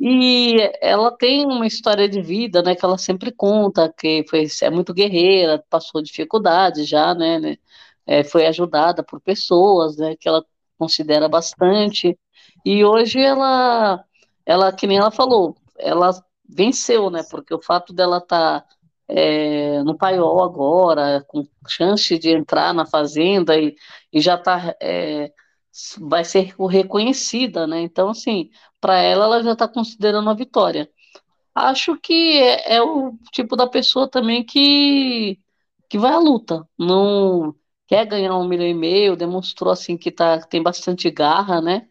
[0.00, 4.70] E ela tem uma história de vida, né, que ela sempre conta, que foi é
[4.70, 7.56] muito guerreira, passou dificuldades já, né, né
[8.06, 10.44] é, foi ajudada por pessoas, né, que ela
[10.78, 12.18] considera bastante.
[12.64, 14.04] E hoje ela,
[14.46, 16.10] ela que nem ela falou, ela
[16.48, 18.66] venceu, né, porque o fato dela estar tá,
[19.08, 23.74] é, no paiol agora, com chance de entrar na fazenda e,
[24.12, 25.32] e já está é,
[26.00, 27.80] vai ser reconhecida, né?
[27.80, 30.90] Então, assim, para ela, ela já está considerando a vitória.
[31.54, 35.38] Acho que é, é, o tipo da pessoa também que,
[35.88, 37.54] que vai à luta, não
[37.92, 41.86] quer ganhar um milhão e meio, demonstrou assim que tá, tem bastante garra, né?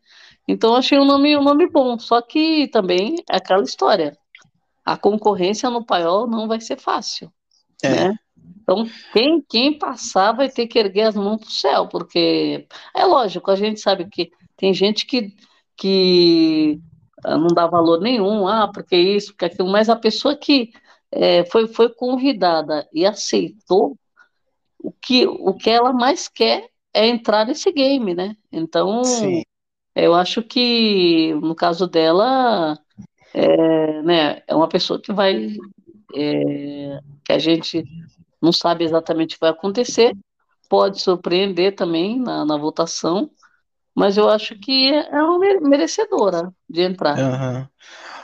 [0.48, 4.18] Então achei um nome, um nome bom, só que também é aquela história.
[4.84, 7.32] A concorrência no paiol não vai ser fácil,
[7.84, 7.90] é.
[7.90, 8.16] né?
[8.64, 13.06] Então, quem, quem passar vai ter que erguer as mãos para o céu, porque é
[13.06, 15.36] lógico, a gente sabe que tem gente que,
[15.78, 16.80] que
[17.24, 20.72] ah, não dá valor nenhum, ah, porque isso, porque aquilo, mas a pessoa que
[21.12, 23.96] é, foi, foi convidada e aceitou,
[24.84, 28.36] o que, o que ela mais quer é entrar nesse game, né?
[28.52, 29.44] Então, Sim.
[29.96, 32.78] eu acho que no caso dela,
[33.34, 35.56] é, né, é uma pessoa que vai.
[36.14, 37.86] É, que a gente
[38.42, 40.14] não sabe exatamente o que vai acontecer,
[40.68, 43.30] pode surpreender também na, na votação,
[43.96, 47.18] mas eu acho que é uma merecedora de entrar.
[47.18, 47.68] Uhum.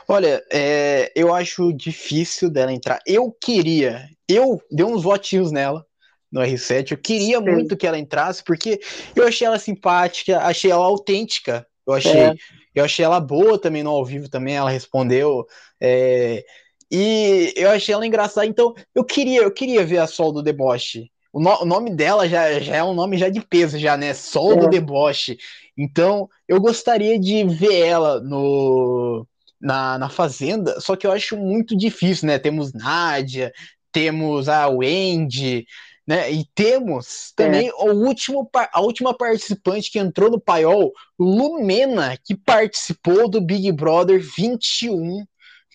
[0.09, 2.99] Olha, é, eu acho difícil dela entrar.
[3.05, 5.85] Eu queria, eu dei uns votinhos nela
[6.31, 7.45] no R7, eu queria Sim.
[7.45, 8.79] muito que ela entrasse, porque
[9.15, 12.35] eu achei ela simpática, achei ela autêntica, eu achei, é.
[12.75, 15.45] eu achei ela boa também no ao vivo também, ela respondeu.
[15.79, 16.43] É,
[16.91, 21.09] e eu achei ela engraçada, então eu queria, eu queria ver a Sol do Deboche.
[21.31, 24.13] O, no, o nome dela já, já é um nome já de peso, já, né?
[24.13, 24.55] Sol é.
[24.57, 25.37] do Deboche.
[25.77, 29.27] Então, eu gostaria de ver ela no,
[29.61, 32.39] na, na Fazenda, só que eu acho muito difícil, né?
[32.39, 33.51] Temos Nádia,
[33.91, 35.65] temos a Wendy,
[36.07, 36.31] né?
[36.31, 37.73] E temos também é.
[37.73, 44.21] o último, a última participante que entrou no paiol, Lumena, que participou do Big Brother
[44.21, 45.25] 21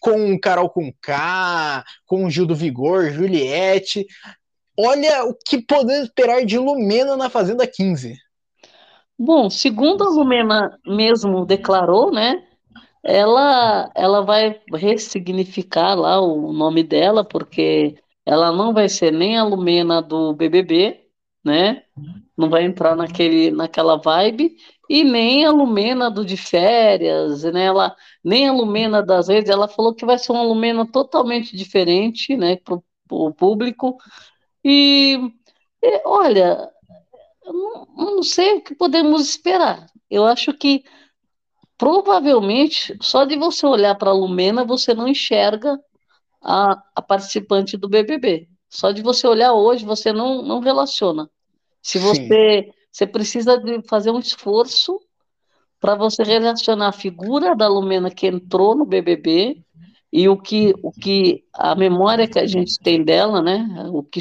[0.00, 4.06] com Carol com K, com Gil do Vigor, Juliette.
[4.76, 8.16] Olha o que podemos esperar de Lumena na Fazenda 15.
[9.18, 12.42] Bom, segundo a Lumena mesmo declarou, né?
[13.04, 19.44] Ela, ela vai ressignificar lá o nome dela, porque ela não vai ser nem a
[19.44, 21.06] Lumena do BBB,
[21.44, 21.84] né?
[22.36, 24.56] Não vai entrar naquele, naquela vibe,
[24.88, 27.64] e nem a Lumena do de férias, né?
[27.64, 32.36] Ela, nem a Lumena das redes, ela falou que vai ser uma Lumena totalmente diferente,
[32.36, 32.78] né, para
[33.10, 33.96] o público.
[34.64, 35.18] E,
[35.82, 36.70] e olha,
[37.44, 39.86] não, não sei o que podemos esperar.
[40.10, 40.84] Eu acho que
[41.76, 45.80] provavelmente só de você olhar para a Lumena você não enxerga
[46.42, 48.48] a, a participante do BBB.
[48.68, 51.28] Só de você olhar hoje você não, não relaciona.
[51.82, 55.00] Se você, você precisa de fazer um esforço
[55.80, 59.62] para você relacionar a figura da Lumena que entrou no BBB
[60.12, 63.66] e o que, o que a memória que a gente tem dela, né?
[63.92, 64.20] O que,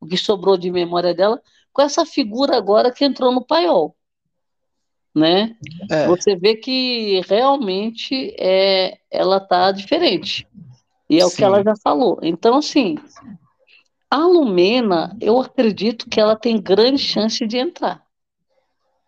[0.00, 1.40] o que sobrou de memória dela,
[1.72, 3.96] com essa figura agora que entrou no paiol.
[5.14, 5.56] Né?
[5.90, 6.06] É.
[6.06, 10.46] Você vê que realmente é, ela tá diferente.
[11.10, 11.26] E é Sim.
[11.26, 12.20] o que ela já falou.
[12.22, 12.96] Então, assim,
[14.08, 18.00] a Lumena, eu acredito que ela tem grande chance de entrar,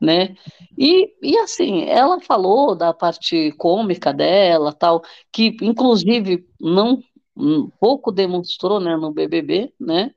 [0.01, 0.35] né?
[0.77, 7.01] E, e assim, ela falou da parte cômica dela, tal, que inclusive não
[7.37, 10.11] um, pouco demonstrou, né, no BBB, né?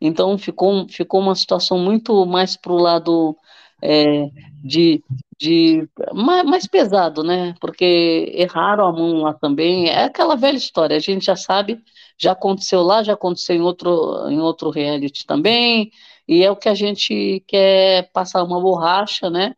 [0.00, 3.36] Então ficou, ficou uma situação muito mais pro lado
[3.82, 4.30] é,
[4.62, 5.02] de,
[5.38, 7.54] de mais, mais, pesado, né?
[7.60, 9.88] Porque erraram a mão lá também.
[9.88, 11.80] É aquela velha história, a gente já sabe,
[12.18, 15.90] já aconteceu lá, já aconteceu em outro, em outro reality também,
[16.26, 19.54] e é o que a gente quer passar uma borracha, né?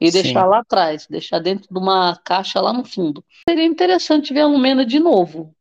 [0.00, 0.22] E Sim.
[0.22, 3.22] deixar lá atrás, deixar dentro de uma caixa lá no fundo.
[3.46, 5.54] Seria interessante ver a Lumena de novo,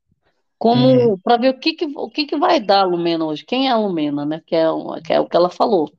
[0.58, 1.18] como uhum.
[1.22, 3.46] para ver o que, que, o que, que vai dar a Lumena hoje.
[3.46, 4.42] Quem é a Lumena, né?
[4.46, 4.66] Que é,
[5.06, 5.92] que é o que ela falou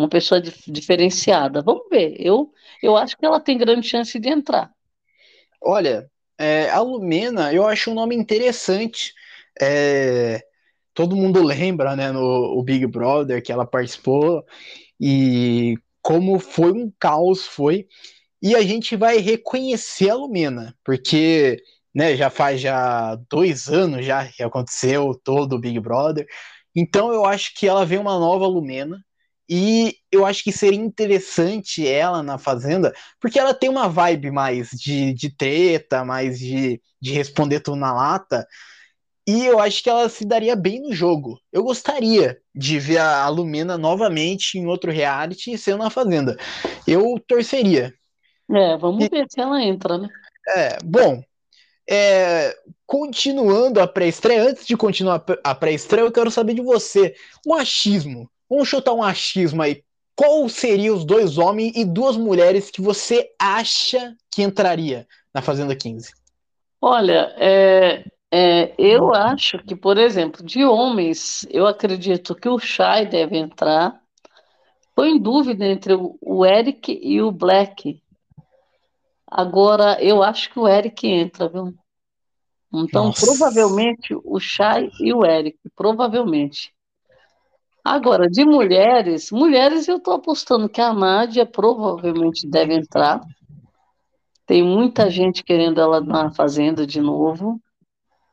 [0.00, 1.62] uma pessoa dif diferenciada.
[1.62, 2.16] Vamos ver.
[2.18, 4.70] Eu, eu acho que ela tem grande chance de entrar.
[5.62, 9.12] Olha, é, a Lumena, eu acho um nome interessante.
[9.60, 10.42] É,
[10.94, 14.44] todo mundo lembra, né, no Big Brother que ela participou
[15.00, 17.86] e como foi um caos foi.
[18.42, 21.62] E a gente vai reconhecer a Lumena, porque
[21.94, 26.26] né, já faz já dois anos já que aconteceu todo o Big Brother.
[26.74, 29.04] Então eu acho que ela vem uma nova Lumena.
[29.52, 34.70] E eu acho que seria interessante ela na Fazenda, porque ela tem uma vibe mais
[34.70, 38.46] de, de treta, mais de, de responder tudo na lata.
[39.26, 41.36] E eu acho que ela se daria bem no jogo.
[41.52, 46.36] Eu gostaria de ver a Lumena novamente em outro reality sendo na Fazenda.
[46.86, 47.92] Eu torceria.
[48.48, 50.08] É, vamos e, ver se ela entra, né?
[50.48, 51.20] É, bom.
[51.88, 57.16] É, continuando a pré-estreia, antes de continuar a pré-estreia, eu quero saber de você.
[57.44, 59.84] O achismo Vamos chutar um achismo aí.
[60.16, 65.74] Qual seriam os dois homens e duas mulheres que você acha que entraria na Fazenda
[65.76, 66.12] 15?
[66.82, 73.06] Olha, é, é, eu acho que, por exemplo, de homens, eu acredito que o Shai
[73.06, 74.00] deve entrar.
[74.88, 78.02] Estou em dúvida entre o, o Eric e o Black.
[79.26, 81.72] Agora, eu acho que o Eric entra, viu?
[82.74, 83.26] Então, Nossa.
[83.26, 86.72] provavelmente o Shai e o Eric, provavelmente.
[87.90, 93.20] Agora, de mulheres, mulheres eu estou apostando que a Nádia provavelmente deve entrar.
[94.46, 97.60] Tem muita gente querendo ela na Fazenda de novo.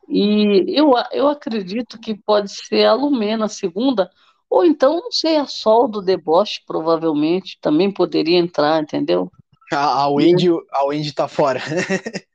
[0.07, 4.11] E eu, eu acredito que pode ser a Lumena a segunda,
[4.47, 9.31] ou então, não sei, a Sol do deboche, provavelmente, também poderia entrar, entendeu?
[9.73, 11.63] A, a, Wendy, a Wendy tá fora.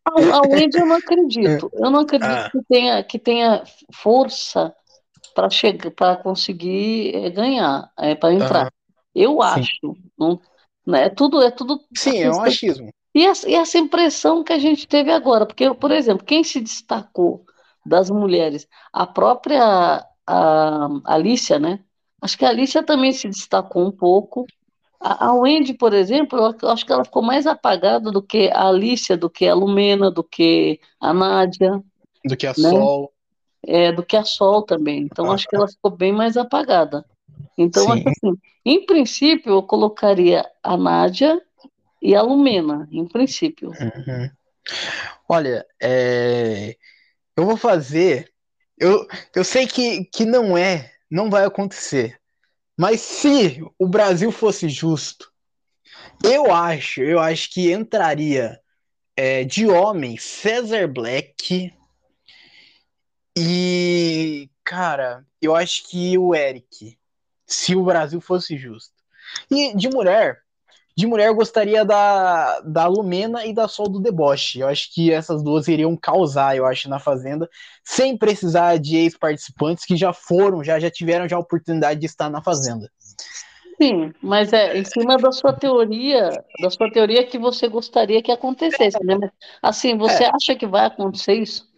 [0.05, 1.71] A, a Wendy eu não acredito.
[1.79, 2.51] Eu não acredito ah.
[2.51, 3.63] que, tenha, que tenha
[3.95, 4.75] força
[5.35, 8.64] para chegar para conseguir é, ganhar, é, para entrar.
[8.64, 8.71] Uhum.
[9.14, 9.97] Eu acho.
[10.18, 10.40] Não,
[10.87, 12.90] né, é tudo é tudo Sim, é um achismo.
[13.14, 16.61] E essa, e essa impressão que a gente teve agora, porque por exemplo, quem se
[16.61, 17.45] destacou
[17.85, 19.62] das mulheres, a própria
[20.27, 21.81] a, a Alicia, né?
[22.21, 24.47] Acho que a Alicia também se destacou um pouco.
[25.01, 28.68] A, a Wendy, por exemplo, eu acho que ela ficou mais apagada do que a
[28.68, 31.83] Alicia, do que a Lumena, do que a Nádia.
[32.25, 32.71] Do que a né?
[32.71, 33.12] Sol
[33.66, 35.03] é, do que a Sol também.
[35.03, 37.05] Então, ah, acho que ela ficou bem mais apagada.
[37.57, 41.40] Então, acho assim, em princípio, eu colocaria a Nádia
[42.01, 43.70] e a Lumena, em princípio.
[43.70, 44.31] Uhum.
[45.29, 46.77] Olha, é...
[47.37, 48.31] eu vou fazer.
[48.79, 52.18] Eu, eu sei que, que não é, não vai acontecer.
[52.77, 55.31] Mas se o Brasil fosse justo,
[56.25, 58.59] eu acho, eu acho que entraria
[59.16, 61.72] é, de homem Cesar Black,
[63.37, 66.99] e, cara, eu acho que o Eric,
[67.47, 68.92] se o Brasil fosse justo.
[69.51, 70.42] E de mulher,
[70.95, 74.61] de mulher eu gostaria da, da Lumena e da Sol do Deboche.
[74.61, 77.49] Eu acho que essas duas iriam causar, eu acho, na Fazenda,
[77.83, 82.29] sem precisar de ex-participantes que já foram, já, já tiveram já a oportunidade de estar
[82.29, 82.90] na Fazenda.
[83.81, 88.31] Sim, mas é em cima da sua teoria, da sua teoria que você gostaria que
[88.31, 89.31] acontecesse, né?
[89.62, 90.31] Assim, você é.
[90.33, 91.72] acha que vai acontecer isso?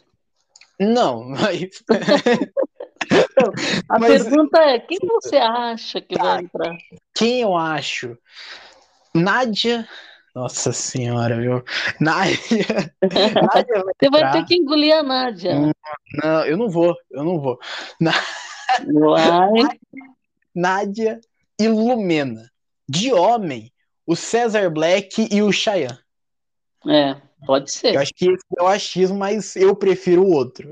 [0.80, 1.62] Não, mas.
[1.82, 1.96] Então,
[3.88, 4.24] a mas...
[4.24, 6.22] pergunta é: quem você acha que tá.
[6.22, 6.76] vai entrar?
[7.14, 8.16] Quem eu acho?
[9.14, 9.88] Nádia.
[10.34, 11.62] Nossa senhora, viu?
[12.00, 12.66] Nádia.
[13.54, 15.54] Nádia vai você vai ter que engolir a Nádia.
[15.54, 15.72] Não,
[16.22, 17.58] não, eu não vou, eu não vou.
[18.00, 19.78] Vai.
[20.52, 21.20] Nádia
[21.58, 22.50] e Lumena.
[22.88, 23.72] De homem,
[24.04, 25.98] o Cesar Black e o Cheyenne.
[26.86, 27.16] É.
[27.46, 27.94] Pode ser.
[27.94, 30.68] Eu acho que esse é o achismo, mas eu prefiro o outro.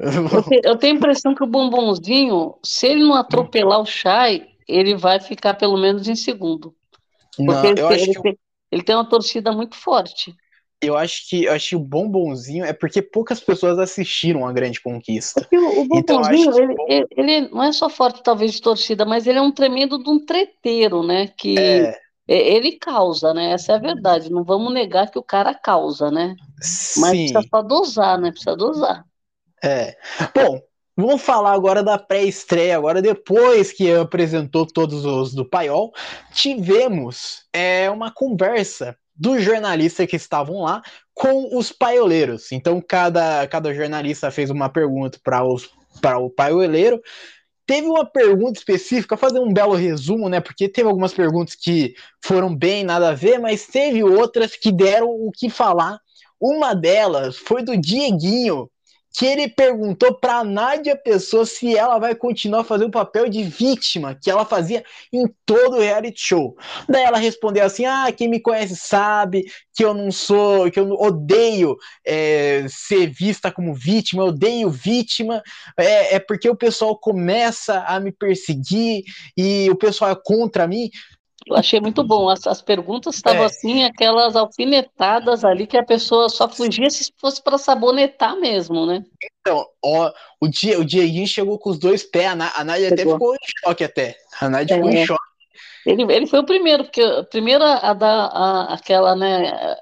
[0.62, 5.20] Eu tenho a impressão que o bombonzinho, se ele não atropelar o Chay, ele vai
[5.20, 6.74] ficar pelo menos em segundo.
[7.36, 8.38] Porque não, ele, eu acho ele, que...
[8.70, 10.34] ele tem uma torcida muito forte.
[10.80, 14.80] Eu acho que eu acho que o bombonzinho é porque poucas pessoas assistiram a grande
[14.80, 15.40] conquista.
[15.42, 19.04] Porque o, o bombonzinho, então, ele, ele, ele, não é só forte, talvez, de torcida,
[19.04, 21.28] mas ele é um tremendo de um treteiro, né?
[21.36, 22.01] Que é.
[22.26, 23.52] Ele causa, né?
[23.52, 24.30] Essa é a verdade.
[24.30, 26.34] Não vamos negar que o cara causa, né?
[26.58, 27.32] Mas Sim.
[27.32, 28.30] precisa só dosar, né?
[28.30, 29.04] Precisa dosar.
[29.62, 29.96] É.
[30.34, 30.60] Bom,
[30.94, 32.76] Vamos falar agora da pré-estreia.
[32.76, 35.90] Agora, depois que apresentou todos os do Paiol,
[36.34, 40.82] tivemos é, uma conversa dos jornalistas que estavam lá
[41.14, 42.52] com os paioleiros.
[42.52, 47.00] Então, cada, cada jornalista fez uma pergunta para o paioleiro.
[47.66, 50.40] Teve uma pergunta específica, fazer um belo resumo, né?
[50.40, 55.08] Porque teve algumas perguntas que foram bem nada a ver, mas teve outras que deram
[55.08, 56.00] o que falar.
[56.40, 58.68] Uma delas foi do Dieguinho,
[59.12, 64.14] que ele perguntou para Nádia Pessoa se ela vai continuar fazendo o papel de vítima
[64.14, 64.82] que ela fazia
[65.12, 66.56] em todo o reality show.
[66.88, 69.44] Daí ela respondeu assim: Ah, quem me conhece sabe
[69.74, 75.42] que eu não sou, que eu odeio é, ser vista como vítima, eu odeio vítima,
[75.76, 79.04] é, é porque o pessoal começa a me perseguir
[79.36, 80.90] e o pessoal é contra mim.
[81.46, 82.28] Eu achei muito bom.
[82.28, 83.46] As, as perguntas estavam é.
[83.46, 89.04] assim, aquelas alfinetadas ali que a pessoa só fugia se fosse para sabonetar mesmo, né?
[89.40, 93.04] Então, ó, o, dia, o Dieguinho chegou com os dois pés, a, a Nádia até
[93.04, 94.16] ficou em choque até.
[94.40, 94.76] A Nádia é.
[94.76, 95.06] ficou em é.
[95.06, 95.32] choque.
[95.84, 98.26] Ele, ele foi o primeiro, porque primeiro a dar
[98.68, 99.76] aquela, né,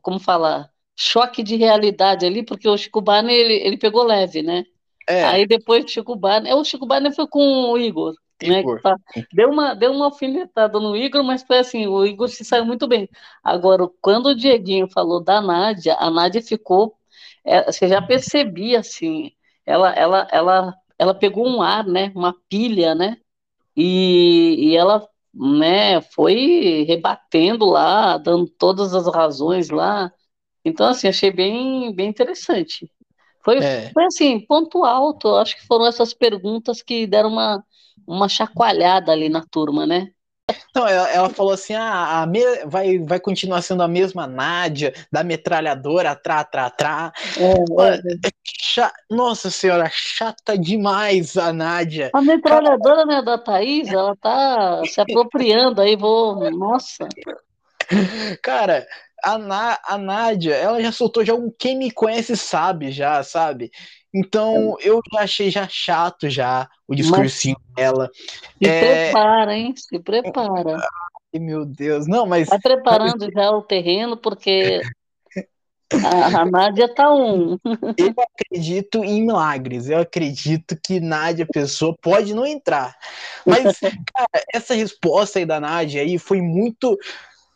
[0.00, 4.64] como falar, choque de realidade ali, porque o Chico Barney, ele, ele pegou leve, né?
[5.08, 5.24] É.
[5.24, 8.14] Aí depois o Chico Barney, o Chico Barney foi com o Igor.
[8.42, 8.96] Né, tá,
[9.32, 12.86] deu, uma, deu uma alfinetada no Igor, mas foi assim, o Igor se saiu muito
[12.88, 13.08] bem.
[13.42, 16.96] Agora, quando o Dieguinho falou da Nádia, a Nádia ficou,
[17.44, 19.32] é, você já percebia, assim,
[19.66, 23.16] ela, ela, ela, ela pegou um ar, né, uma pilha, né,
[23.76, 30.12] e, e ela, né, foi rebatendo lá, dando todas as razões lá,
[30.64, 32.90] então, assim, achei bem, bem interessante.
[33.42, 33.90] Foi, é.
[33.92, 37.64] foi assim, ponto alto, acho que foram essas perguntas que deram uma
[38.10, 40.08] uma chacoalhada ali na turma, né?
[40.74, 45.22] Não, ela, ela falou assim: ah, me, vai, vai continuar sendo a mesma Nádia, da
[45.22, 47.12] metralhadora, trá, trá, trá.
[47.38, 48.90] É, é.
[49.08, 52.10] Nossa senhora, chata demais a Nádia.
[52.12, 56.50] A metralhadora, né, da Thaís, ela tá se apropriando aí, vou.
[56.50, 57.08] Nossa.
[58.42, 58.86] Cara,
[59.22, 63.70] a, Ná, a Nádia, ela já soltou já um quem me conhece sabe, já, sabe?
[64.12, 64.88] Então é.
[64.88, 68.10] eu já achei já chato já o discursinho mas, dela.
[68.62, 69.04] Se é...
[69.04, 69.74] prepara, hein?
[69.76, 70.76] Se prepara.
[70.76, 72.48] Ai, meu Deus, não, mas.
[72.48, 73.32] Vai preparando mas...
[73.32, 74.80] já o terreno, porque
[75.92, 77.58] a, a Nádia tá um.
[77.96, 79.88] eu acredito em milagres.
[79.88, 82.96] Eu acredito que Nádia, pessoa, pode não entrar.
[83.44, 83.78] Mas,
[84.14, 86.96] cara, essa resposta aí da Nádia aí foi muito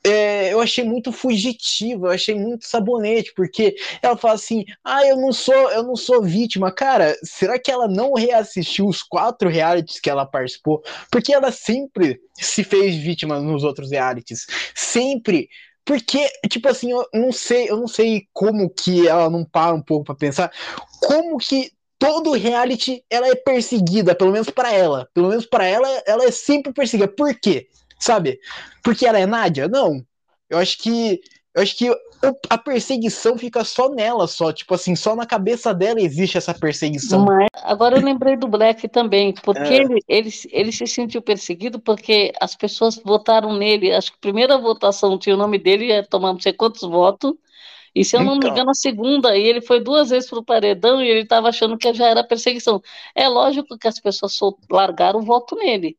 [0.06, 5.16] é, eu achei muito fugitivo, eu achei muito sabonete, porque ela fala assim: ah, eu
[5.16, 6.70] não sou, eu não sou vítima.
[6.70, 10.82] Cara, será que ela não reassistiu os quatro realities que ela participou?
[11.10, 14.46] Porque ela sempre se fez vítima nos outros realities.
[14.74, 15.48] Sempre.
[15.86, 19.82] Porque, tipo assim, eu não sei, eu não sei como que ela não para um
[19.82, 20.50] pouco para pensar
[21.00, 25.08] como que todo reality ela é perseguida, pelo menos para ela.
[25.14, 27.08] Pelo menos para ela, ela é sempre perseguida.
[27.08, 27.68] Por quê?
[27.98, 28.38] Sabe?
[28.82, 29.68] Porque ela é Nádia?
[29.68, 30.04] Não.
[30.48, 31.20] Eu acho que
[31.54, 31.88] eu acho que
[32.50, 37.24] a perseguição fica só nela, só, tipo assim, só na cabeça dela existe essa perseguição.
[37.24, 39.76] Mas, agora eu lembrei do Black também, porque é.
[39.76, 43.92] ele, ele, ele se sentiu perseguido porque as pessoas votaram nele.
[43.92, 47.34] Acho que a primeira votação tinha o nome dele, ia tomar não sei quantos votos.
[47.94, 48.48] E se eu não então.
[48.48, 51.48] me engano, a segunda, e ele foi duas vezes para o paredão e ele estava
[51.50, 52.82] achando que já era perseguição.
[53.14, 54.36] É lógico que as pessoas
[54.68, 55.96] largaram o voto nele.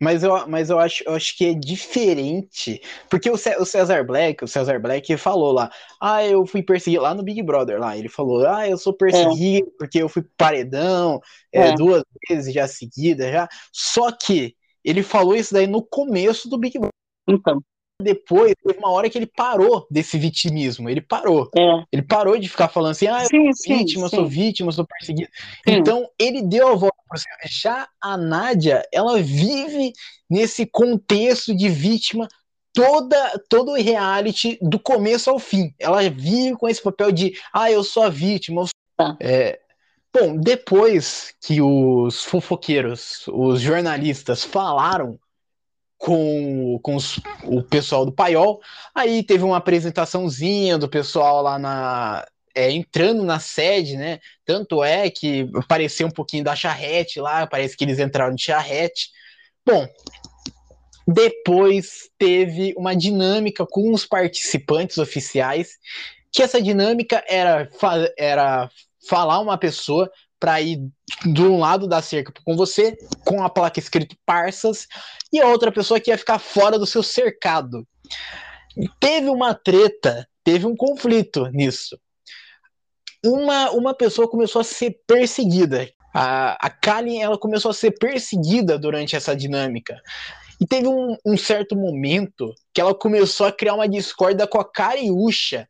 [0.00, 4.48] Mas eu, mas eu acho, eu acho que é diferente, porque o, César Black, o
[4.48, 5.70] César Black falou lá,
[6.00, 9.68] ah, eu fui perseguido lá no Big Brother lá, ele falou, ah, eu sou perseguido
[9.68, 9.70] é.
[9.78, 11.20] porque eu fui paredão
[11.52, 11.74] é, é.
[11.74, 13.48] duas vezes já seguida já.
[13.72, 16.92] Só que ele falou isso daí no começo do Big Brother.
[17.28, 17.62] Então
[18.00, 20.88] depois, teve uma hora que ele parou desse vitimismo.
[20.88, 21.50] Ele parou.
[21.56, 21.84] É.
[21.90, 24.16] Ele parou de ficar falando assim: ah, eu sim, sou vítima, sim.
[24.16, 25.30] sou vítima, sou perseguido.
[25.66, 27.34] Então, ele deu a volta por cima.
[27.46, 29.92] Já a Nádia, ela vive
[30.28, 32.28] nesse contexto de vítima
[32.74, 35.72] toda todo o reality do começo ao fim.
[35.78, 38.62] Ela vive com esse papel de ah, eu sou a vítima.
[38.62, 38.70] Sou...
[38.94, 39.16] Tá.
[39.20, 39.58] É,
[40.12, 45.18] bom, depois que os fofoqueiros, os jornalistas falaram
[45.98, 48.60] com, com os, o pessoal do Paiol.
[48.94, 52.26] Aí teve uma apresentaçãozinha do pessoal lá na.
[52.54, 54.18] É, entrando na sede, né?
[54.44, 59.10] Tanto é que apareceu um pouquinho da charrete lá, parece que eles entraram de charrete.
[59.64, 59.86] Bom,
[61.06, 65.72] depois teve uma dinâmica com os participantes oficiais,
[66.32, 67.68] que essa dinâmica era,
[68.16, 68.70] era
[69.06, 70.80] falar uma pessoa para ir
[71.24, 74.86] de um lado da cerca com você, com a placa escrito Parsas,
[75.32, 77.86] e a outra pessoa que ia ficar fora do seu cercado.
[79.00, 81.98] Teve uma treta, teve um conflito nisso.
[83.24, 85.88] Uma, uma pessoa começou a ser perseguida.
[86.14, 90.00] A, a Kali, ela começou a ser perseguida durante essa dinâmica.
[90.60, 94.64] E teve um, um, certo momento que ela começou a criar uma discórdia com a
[94.64, 95.68] Cariúcha,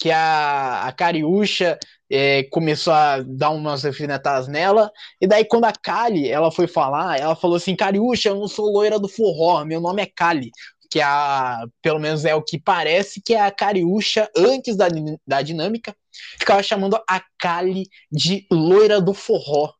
[0.00, 1.78] que a, a Cariúcha
[2.10, 4.90] é, começou a dar umas alfinetadas nela,
[5.20, 8.72] e daí quando a Kali, ela foi falar, ela falou assim, Cariúcha, eu não sou
[8.72, 10.50] loira do forró, meu nome é Kali,
[10.90, 14.88] que é a, pelo menos é o que parece que é a Cariúcha, antes da,
[15.26, 15.94] da dinâmica,
[16.38, 19.72] ficava chamando a Kali de loira do forró.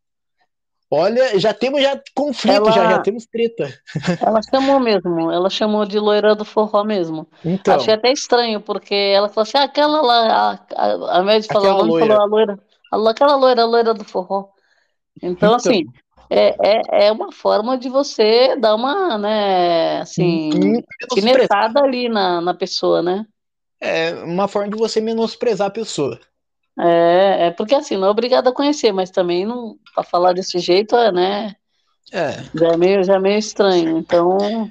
[0.93, 3.73] Olha, já temos já conflito, ela, já, já temos treta.
[4.21, 7.29] Ela chamou mesmo, ela chamou de loira do forró mesmo.
[7.45, 11.55] Então, Achei até estranho, porque ela falou assim, ah, aquela lá, a, a, a médica
[11.55, 12.07] falou, loira.
[12.09, 12.59] falou a loira,
[12.91, 14.49] a, aquela loira, a loira do forró.
[15.17, 15.85] Então, então assim,
[16.29, 22.55] é, é, é uma forma de você dar uma, né, assim, alfinetada ali na, na
[22.55, 23.25] pessoa, né?
[23.81, 26.19] É uma forma de você menosprezar a pessoa.
[26.83, 30.59] É, é porque assim, não é obrigado a conhecer, mas também não para falar desse
[30.59, 31.57] jeito, é, né?
[32.13, 32.43] É.
[32.55, 33.99] Já é meio, já é meio estranho.
[33.99, 34.71] Então,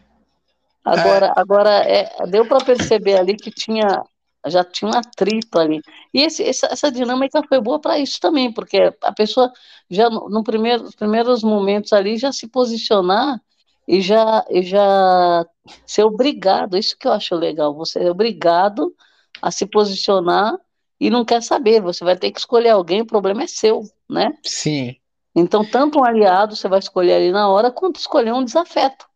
[0.84, 1.34] agora, é.
[1.36, 4.04] agora é, deu para perceber ali que tinha
[4.48, 5.82] já tinha um atrito ali.
[6.14, 9.52] E esse, essa, essa dinâmica foi boa para isso também, porque a pessoa
[9.90, 13.42] já no, no primeiro, nos primeiros momentos ali já se posicionar
[13.88, 15.46] e já, e já
[15.86, 18.96] ser obrigado, isso que eu acho legal, você é obrigado
[19.42, 20.58] a se posicionar
[21.00, 24.34] e não quer saber, você vai ter que escolher alguém, o problema é seu, né?
[24.44, 24.96] Sim.
[25.36, 29.08] Então, tanto um aliado você vai escolher ali na hora, quanto escolher um desafeto.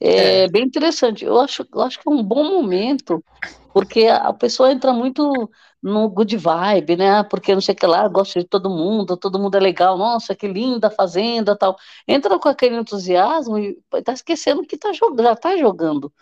[0.00, 0.48] É, é.
[0.48, 1.24] bem interessante.
[1.24, 3.24] Eu acho, eu acho que é um bom momento,
[3.72, 5.50] porque a pessoa entra muito
[5.82, 7.22] no good vibe, né?
[7.24, 10.34] Porque não sei o que lá, gosta de todo mundo, todo mundo é legal, nossa,
[10.34, 11.76] que linda fazenda tal.
[12.06, 16.12] Entra com aquele entusiasmo e está esquecendo que tá jogando, já está jogando.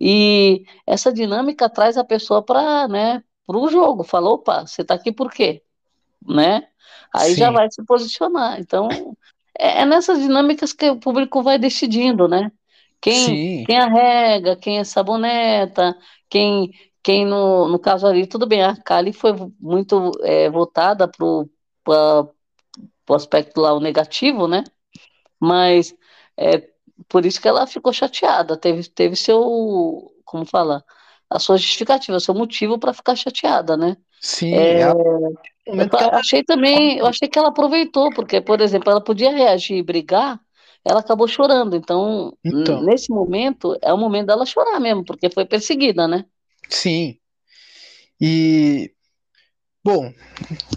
[0.00, 4.02] E essa dinâmica traz a pessoa para né, o jogo.
[4.04, 5.62] Falou, opa, você está aqui por quê?
[6.26, 6.66] Né?
[7.12, 7.36] Aí Sim.
[7.36, 8.60] já vai se posicionar.
[8.60, 8.88] Então,
[9.58, 12.50] é, é nessas dinâmicas que o público vai decidindo, né?
[13.00, 15.94] Quem, quem arrega, quem é saboneta,
[16.28, 16.72] quem,
[17.02, 23.14] quem no, no caso ali, tudo bem, a Kali foi muito é, votada para o
[23.14, 24.64] aspecto lá, o negativo, né?
[25.38, 25.94] Mas
[26.34, 26.66] é
[27.08, 30.82] por isso que ela ficou chateada, teve, teve seu, como fala,
[31.34, 33.96] a sua justificativa, seu motivo para ficar chateada, né?
[34.20, 34.92] Sim, é, é
[35.66, 39.82] eu achei também, eu achei que ela aproveitou, porque, por exemplo, ela podia reagir e
[39.82, 40.38] brigar,
[40.84, 41.74] ela acabou chorando.
[41.74, 46.24] Então, então, nesse momento, é o momento dela chorar mesmo, porque foi perseguida, né?
[46.68, 47.16] Sim.
[48.20, 48.92] E.
[49.82, 50.10] Bom,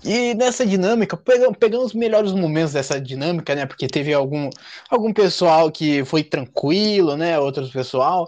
[0.04, 3.66] e nessa dinâmica, pegamos, pegamos os melhores momentos dessa dinâmica, né?
[3.66, 4.50] Porque teve algum,
[4.90, 7.40] algum pessoal que foi tranquilo, né?
[7.40, 8.28] Outros pessoal.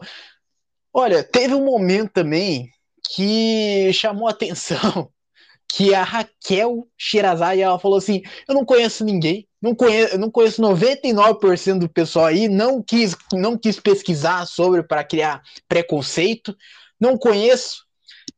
[0.93, 2.69] Olha, teve um momento também
[3.11, 5.09] que chamou a atenção,
[5.71, 10.61] que a Raquel Shirazade, ela falou assim, eu não conheço ninguém, não conheço, não conheço
[10.61, 16.55] 99% do pessoal aí, não quis, não quis pesquisar sobre para criar preconceito,
[16.99, 17.87] não conheço.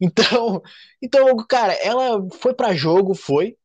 [0.03, 0.63] Então,
[1.03, 3.55] então, cara, ela foi para jogo, foi,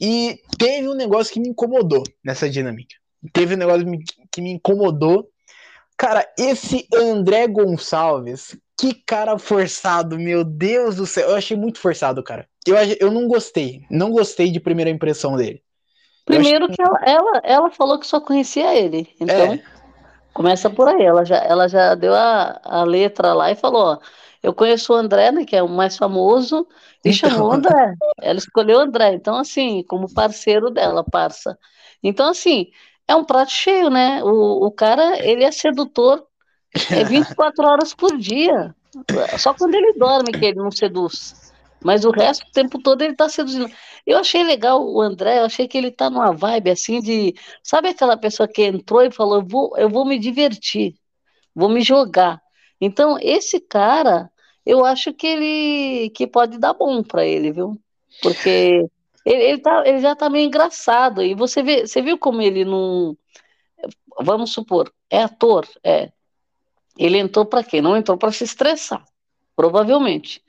[0.00, 2.94] e teve um negócio que me incomodou nessa dinâmica.
[3.32, 3.86] Teve um negócio
[4.30, 5.28] que me incomodou.
[5.96, 11.30] Cara, esse André Gonçalves, que cara forçado, meu Deus do céu.
[11.30, 12.48] Eu achei muito forçado, cara.
[12.66, 13.82] Eu, eu não gostei.
[13.90, 15.62] Não gostei de primeira impressão dele.
[16.24, 19.08] Primeiro que ela, ela, ela, falou que só conhecia ele.
[19.20, 19.62] Então, é.
[20.32, 21.02] começa por aí.
[21.02, 23.98] Ela já, ela já deu a, a letra lá e falou: ó,
[24.42, 26.66] eu conheço o André, né, que é o mais famoso,
[27.04, 27.30] e então...
[27.30, 27.94] chamou o André.
[28.20, 29.14] Ela escolheu o André.
[29.14, 31.58] Então, assim, como parceiro dela, parça.
[32.02, 32.70] Então, assim,
[33.06, 34.22] é um prato cheio, né?
[34.22, 36.26] O, o cara, ele é sedutor
[36.90, 38.74] é 24 horas por dia.
[39.38, 41.52] Só quando ele dorme que ele não seduz.
[41.82, 43.70] Mas o resto, o tempo todo, ele está seduzindo.
[44.06, 47.34] Eu achei legal o André, eu achei que ele está numa vibe assim de.
[47.62, 50.94] Sabe aquela pessoa que entrou e falou: eu vou, eu vou me divertir,
[51.54, 52.40] vou me jogar.
[52.80, 54.30] Então, esse cara,
[54.64, 57.78] eu acho que ele que pode dar bom para ele, viu?
[58.22, 58.88] Porque
[59.24, 61.22] ele, ele, tá, ele já está meio engraçado.
[61.22, 63.16] E você, vê, você viu como ele não.
[64.20, 66.12] Vamos supor, é ator, é.
[66.98, 67.80] Ele entrou para quê?
[67.82, 69.04] Não entrou para se estressar,
[69.56, 70.42] provavelmente,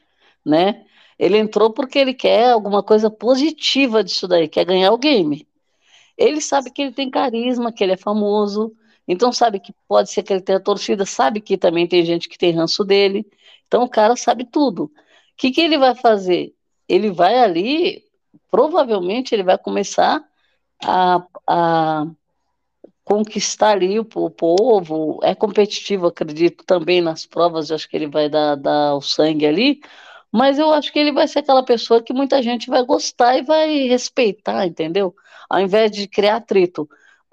[0.45, 0.85] né?
[1.17, 5.47] Ele entrou porque ele quer alguma coisa positiva disso daí, quer ganhar o game.
[6.17, 8.75] Ele sabe que ele tem carisma, que ele é famoso,
[9.07, 12.37] então sabe que pode ser que ele tenha torcida, sabe que também tem gente que
[12.37, 13.25] tem ranço dele.
[13.67, 14.85] Então o cara sabe tudo.
[14.85, 14.91] O
[15.37, 16.53] que, que ele vai fazer?
[16.87, 18.03] Ele vai ali,
[18.55, 20.23] provavelmente ele vai começar
[20.81, 22.05] a, a
[23.03, 25.19] conquistar ali o, o, povo.
[25.23, 29.81] É competitivo, acredito, também nas provas, acho que ele vai dar, dar o sangue ali
[30.31, 33.43] Mas eu acho que ele vai ser aquela pessoa que muita gente vai gostar e
[33.43, 35.13] vai respeitar, entendeu?
[35.49, 36.87] Ao invés de criar atrito.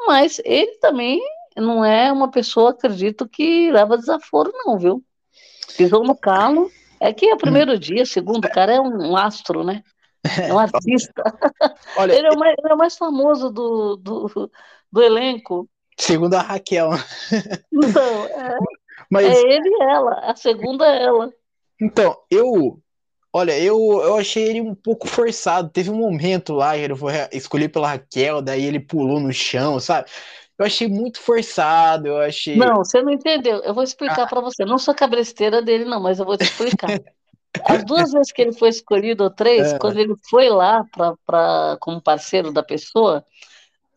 [0.04, 1.20] Mas ele também
[1.56, 5.04] não é uma pessoa, acredito, que leva desaforo, não, viu?
[5.76, 6.68] Pisou no calo.
[7.00, 9.84] É que é o primeiro dia, segundo, o cara é um astro, né?
[10.24, 11.22] É um artista.
[11.96, 14.50] Olha, ele, é o mais, ele é o mais famoso do, do,
[14.90, 15.68] do elenco.
[15.98, 16.90] Segundo a Raquel.
[17.72, 18.58] Então, é,
[19.10, 19.26] Mas...
[19.26, 20.12] é ele e ela.
[20.22, 21.32] A segunda é ela.
[21.80, 22.78] Então, eu.
[23.34, 25.70] Olha, eu, eu achei ele um pouco forçado.
[25.70, 30.10] Teve um momento lá, ele foi escolhido pela Raquel, daí ele pulou no chão, sabe?
[30.58, 32.56] Eu achei muito forçado, eu achei.
[32.56, 33.56] Não, você não entendeu.
[33.62, 34.26] Eu vou explicar ah.
[34.26, 34.64] para você.
[34.64, 36.88] Não sou cabresteira dele, não, mas eu vou te explicar.
[37.64, 39.78] As duas vezes que ele foi escolhido, ou três, é.
[39.78, 43.24] quando ele foi lá pra, pra, como parceiro da pessoa,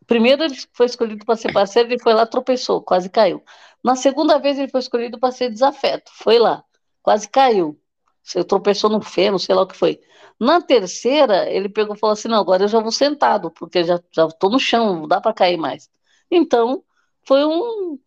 [0.05, 3.43] primeiro ele foi escolhido para ser parceiro, ele foi lá, tropeçou, quase caiu.
[3.83, 6.63] Na segunda vez ele foi escolhido para ser desafeto, foi lá,
[7.01, 7.79] quase caiu.
[8.21, 10.01] Você tropeçou no feno, sei lá o que foi.
[10.39, 13.99] Na terceira, ele pegou e falou assim: não, agora eu já vou sentado, porque já
[14.11, 15.89] já estou no chão, não dá para cair mais.
[16.29, 16.83] Então,
[17.23, 17.99] foi um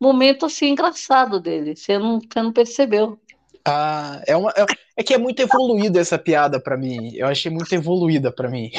[0.00, 1.74] momento assim engraçado dele.
[1.76, 3.18] Você não, você não percebeu.
[3.66, 4.66] Ah, é, uma, é,
[4.98, 7.14] é que é muito evoluída essa piada para mim.
[7.14, 8.70] Eu achei muito evoluída para mim.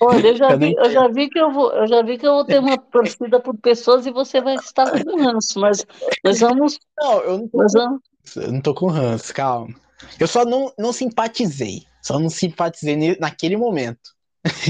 [0.00, 2.26] Olha, eu já, eu, vi, eu já vi que eu vou, eu já vi que
[2.26, 5.86] eu vou ter uma torcida por pessoas e você vai estar com ranço, mas
[6.24, 6.78] nós vamos.
[6.98, 8.00] Não, eu não tô, nós vamos...
[8.36, 9.74] eu não tô com ranço, calma.
[10.18, 11.84] Eu só não, não simpatizei.
[12.02, 14.18] Só não simpatizei naquele momento.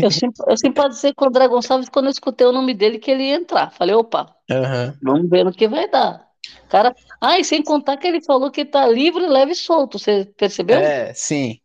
[0.02, 3.08] Eu, sim, eu simpatizei com o André Gonçalves quando eu escutei o nome dele que
[3.08, 3.70] ele ia entrar.
[3.70, 4.94] Falei, opa, uhum.
[5.00, 6.28] vamos ver no que vai dar.
[6.68, 9.98] Cara, ah, e sem contar que ele falou que tá livre, leve e solto.
[9.98, 10.78] Você percebeu?
[10.78, 11.60] É, sim.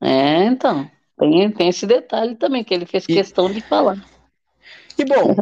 [0.00, 0.90] É, então.
[1.18, 3.14] Tem, tem esse detalhe também, que ele fez e...
[3.14, 4.04] questão de falar.
[4.98, 5.34] E bom,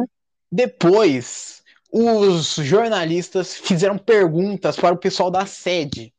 [0.51, 6.13] depois os jornalistas fizeram perguntas para o pessoal da sede.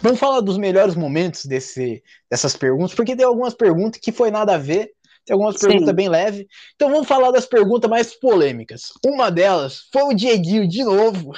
[0.00, 4.54] Vamos falar dos melhores momentos desse, dessas perguntas, porque tem algumas perguntas que foi nada
[4.54, 4.90] a ver,
[5.24, 5.68] tem algumas Sim.
[5.68, 6.46] perguntas bem leves.
[6.74, 8.92] Então vamos falar das perguntas mais polêmicas.
[9.04, 11.32] Uma delas foi o Dieguinho de novo.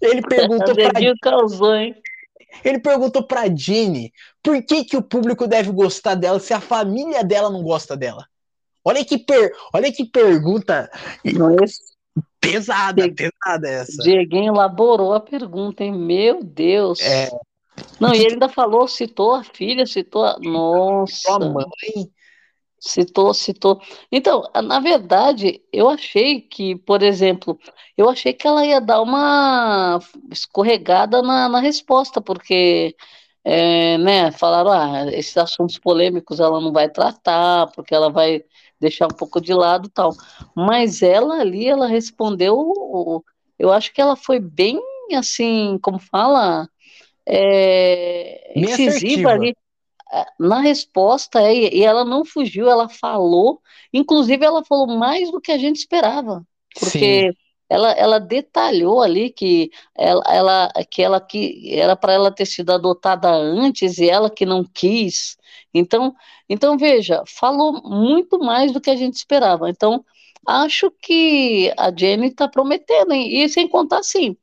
[0.00, 1.94] Ele perguntou para causou, hein?
[2.64, 4.12] Ele perguntou pra Jenny
[4.42, 8.26] por que, que o público deve gostar dela se a família dela não gosta dela.
[8.84, 9.52] Olha que, per...
[9.72, 10.90] Olha que pergunta
[11.24, 11.78] Mas...
[12.40, 14.02] pesada, pesada essa.
[14.02, 15.92] Dieguinho elaborou a pergunta, hein?
[15.92, 17.00] Meu Deus.
[17.00, 17.30] É.
[17.98, 20.38] Não, e ele ainda falou, citou a filha, citou a.
[20.40, 21.34] Nossa.
[21.34, 21.64] A mãe.
[22.82, 23.78] Citou, citou.
[24.10, 27.58] Então, na verdade, eu achei que, por exemplo,
[27.94, 29.98] eu achei que ela ia dar uma
[30.30, 32.96] escorregada na, na resposta, porque,
[33.44, 38.42] é, né, falaram, ah, esses assuntos polêmicos ela não vai tratar, porque ela vai
[38.80, 40.14] deixar um pouco de lado tal.
[40.56, 43.22] Mas ela ali, ela respondeu,
[43.58, 44.80] eu acho que ela foi bem,
[45.14, 46.66] assim, como fala,
[47.26, 49.54] é, incisiva ali
[50.38, 53.60] na resposta, é, e ela não fugiu, ela falou,
[53.92, 56.44] inclusive ela falou mais do que a gente esperava,
[56.78, 57.32] porque
[57.68, 62.72] ela, ela detalhou ali que ela, ela que ela que era para ela ter sido
[62.72, 65.36] adotada antes e ela que não quis.
[65.72, 66.14] Então,
[66.48, 69.70] então veja, falou muito mais do que a gente esperava.
[69.70, 70.04] Então,
[70.46, 74.36] acho que a Jenny está prometendo, e sem contar assim,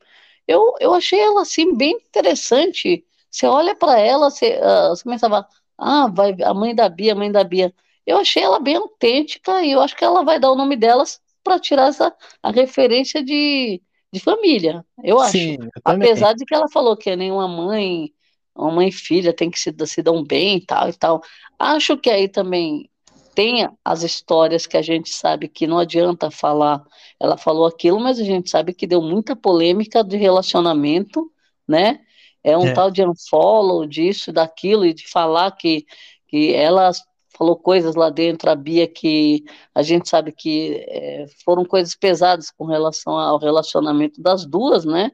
[0.47, 3.03] eu, eu achei ela assim bem interessante
[3.38, 7.15] você olha para ela, você, uh, você começava, ah, vai a mãe da Bia, a
[7.15, 7.71] mãe da Bia.
[8.05, 11.19] Eu achei ela bem autêntica e eu acho que ela vai dar o nome delas
[11.43, 13.79] para tirar essa, a referência de,
[14.11, 15.33] de família, eu acho.
[15.33, 18.11] Sim, eu Apesar de que ela falou que nenhuma mãe,
[18.55, 21.21] uma mãe e filha tem que se, se dão bem e tal e tal.
[21.59, 22.89] Acho que aí também
[23.35, 26.83] tem as histórias que a gente sabe que não adianta falar.
[27.19, 31.31] Ela falou aquilo, mas a gente sabe que deu muita polêmica de relacionamento,
[31.67, 31.99] né?
[32.43, 32.73] É um é.
[32.73, 35.85] tal de unfollow disso, daquilo, e de falar que,
[36.27, 36.91] que ela
[37.38, 42.49] falou coisas lá dentro, a Bia, que a gente sabe que é, foram coisas pesadas
[42.49, 45.11] com relação ao relacionamento das duas, né?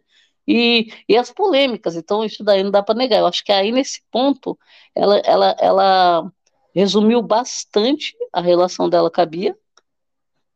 [0.47, 3.19] E, e as polêmicas, então isso daí não dá para negar.
[3.19, 4.57] Eu acho que aí nesse ponto
[4.95, 6.32] ela, ela, ela
[6.74, 9.57] resumiu bastante a relação dela com a Bia,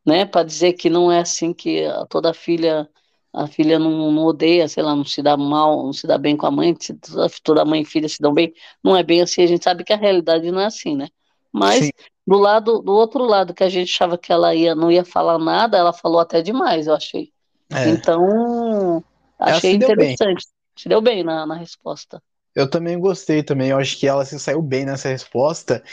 [0.05, 0.25] né?
[0.25, 2.89] Para dizer que não é assim que toda filha
[3.37, 6.35] a filha não, não, odeia, sei lá, não se dá mal, não se dá bem
[6.35, 6.97] com a mãe, se
[7.43, 8.51] toda mãe e filha se dão bem,
[8.83, 11.07] não é bem assim, a gente sabe que a realidade não é assim, né?
[11.53, 11.91] Mas Sim.
[12.25, 15.37] do lado, do outro lado, que a gente achava que ela ia, não ia falar
[15.37, 17.31] nada, ela falou até demais, eu achei.
[17.71, 17.89] É.
[17.89, 19.03] Então,
[19.39, 20.45] achei interessante.
[20.75, 22.21] Se deu bem na, na resposta.
[22.55, 25.83] Eu também gostei também, eu acho que ela se saiu bem nessa resposta.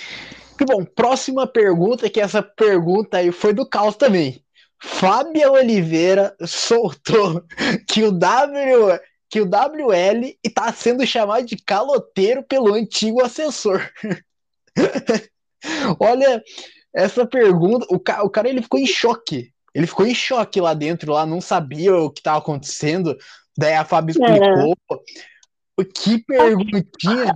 [0.58, 4.43] E bom, próxima pergunta, que essa pergunta aí foi do caos também.
[4.84, 7.42] Fábia Oliveira soltou
[7.88, 13.90] que o W que o WL está sendo chamado de caloteiro pelo antigo assessor.
[15.98, 16.40] Olha,
[16.94, 19.52] essa pergunta, o cara, o cara ele ficou em choque.
[19.74, 23.16] Ele ficou em choque lá dentro, lá não sabia o que estava acontecendo.
[23.58, 24.30] Daí a Fábio é.
[24.30, 24.76] explicou.
[25.80, 25.84] É.
[25.84, 27.34] Que perguntinha.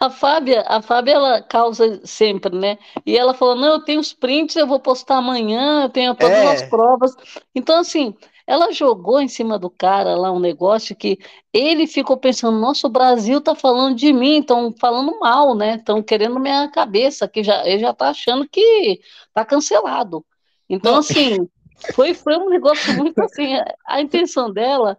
[0.00, 2.78] A Fábia, a Fábia, ela causa sempre, né?
[3.04, 6.36] E ela falou: não, eu tenho os prints, eu vou postar amanhã, eu tenho todas
[6.36, 6.52] é.
[6.52, 7.14] as provas.
[7.54, 8.14] Então, assim,
[8.46, 11.18] ela jogou em cima do cara lá um negócio que
[11.52, 15.76] ele ficou pensando: nossa, o Brasil tá falando de mim, estão falando mal, né?
[15.76, 19.00] Estão querendo minha cabeça, que já, ele já tá achando que
[19.34, 20.24] tá cancelado.
[20.68, 21.48] Então, assim,
[21.94, 23.54] foi, foi um negócio muito assim.
[23.86, 24.96] A intenção dela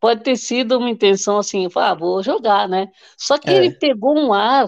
[0.00, 2.88] pode ter sido uma intenção assim, ah, vou jogar, né?
[3.16, 3.54] Só que é.
[3.54, 4.66] ele pegou um ar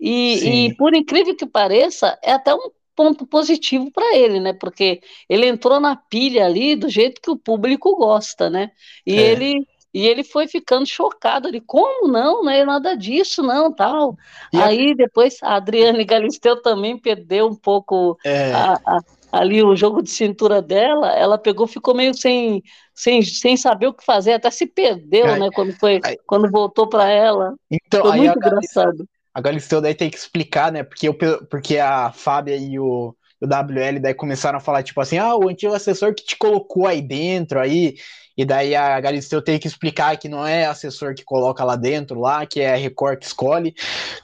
[0.00, 4.52] e, e, por incrível que pareça, é até um ponto positivo para ele, né?
[4.52, 8.70] Porque ele entrou na pilha ali do jeito que o público gosta, né?
[9.06, 9.32] E é.
[9.32, 14.16] ele e ele foi ficando chocado ali, como não, não é nada disso, não, tal.
[14.52, 14.94] E Aí a...
[14.94, 18.52] depois a Adriane Galisteu também perdeu um pouco é.
[18.52, 19.00] a, a,
[19.32, 22.62] ali o jogo de cintura dela, ela pegou, ficou meio sem,
[22.94, 26.50] sem, sem saber o que fazer, até se perdeu, aí, né, quando foi, aí, quando
[26.50, 27.54] voltou para ela.
[27.70, 29.06] Então, foi muito engraçado.
[29.32, 31.14] A Galisteu daí tem que explicar, né, porque, eu,
[31.48, 35.48] porque a Fábia e o, o WL daí começaram a falar, tipo assim, ah, o
[35.48, 37.94] antigo assessor que te colocou aí dentro, aí,
[38.40, 42.18] e daí a Galisteu tem que explicar que não é assessor que coloca lá dentro,
[42.18, 43.74] lá, que é a Record que escolhe.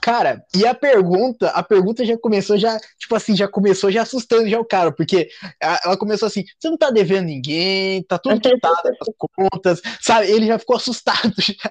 [0.01, 4.49] Cara, e a pergunta, a pergunta já começou já, tipo assim, já começou já assustando
[4.49, 5.29] já o cara, porque
[5.61, 10.31] ela começou assim, você não tá devendo ninguém, tá tudo quitado as contas, sabe?
[10.31, 11.71] Ele já ficou assustado já.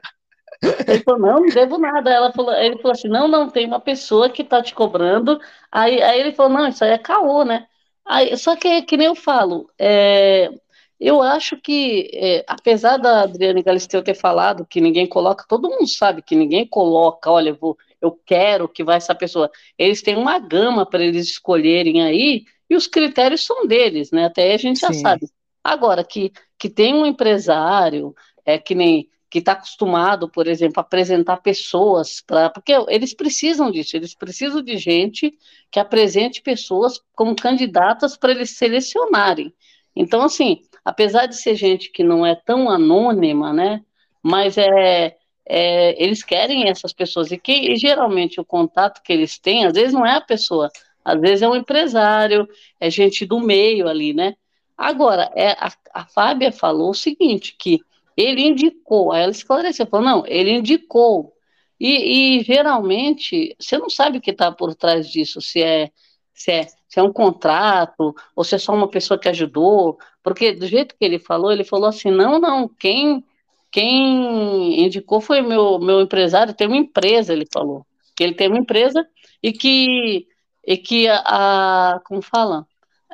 [0.87, 2.11] Ele falou, não, não devo nada.
[2.11, 5.39] Ela falou, ele falou assim, não, não, tem uma pessoa que tá te cobrando.
[5.71, 7.65] Aí, aí ele falou, não, isso aí é caô, né?
[8.05, 10.51] Aí, só que, que nem eu falo, é,
[10.99, 15.87] eu acho que, é, apesar da Adriane Galisteu ter falado que ninguém coloca, todo mundo
[15.87, 19.51] sabe que ninguém coloca, olha, eu, vou, eu quero que vá essa pessoa.
[19.77, 24.25] Eles têm uma gama para eles escolherem aí, e os critérios são deles, né?
[24.25, 24.87] Até aí a gente Sim.
[24.87, 25.27] já sabe.
[25.63, 28.15] Agora, que, que tem um empresário,
[28.45, 32.49] é que nem que está acostumado, por exemplo, a apresentar pessoas para.
[32.49, 35.33] Porque eles precisam disso, eles precisam de gente
[35.69, 39.53] que apresente pessoas como candidatas para eles selecionarem.
[39.95, 43.83] Então, assim, apesar de ser gente que não é tão anônima, né?
[44.21, 49.39] Mas é, é eles querem essas pessoas e que e geralmente o contato que eles
[49.39, 50.69] têm, às vezes não é a pessoa,
[51.03, 52.47] às vezes é um empresário,
[52.79, 54.36] é gente do meio ali, né?
[54.77, 57.79] Agora, é, a, a Fábia falou o seguinte, que
[58.17, 61.33] ele indicou, aí ela esclareceu, falou, não, ele indicou.
[61.79, 65.91] E, e geralmente, você não sabe o que está por trás disso, se é,
[66.36, 70.53] se é se é um contrato, ou se é só uma pessoa que ajudou, porque
[70.53, 73.21] do jeito que ele falou, ele falou assim, não, não, quem,
[73.69, 78.59] quem indicou foi meu, meu empresário, tem uma empresa, ele falou, que ele tem uma
[78.59, 79.05] empresa
[79.43, 80.25] e que,
[80.65, 82.65] e que a, a como fala,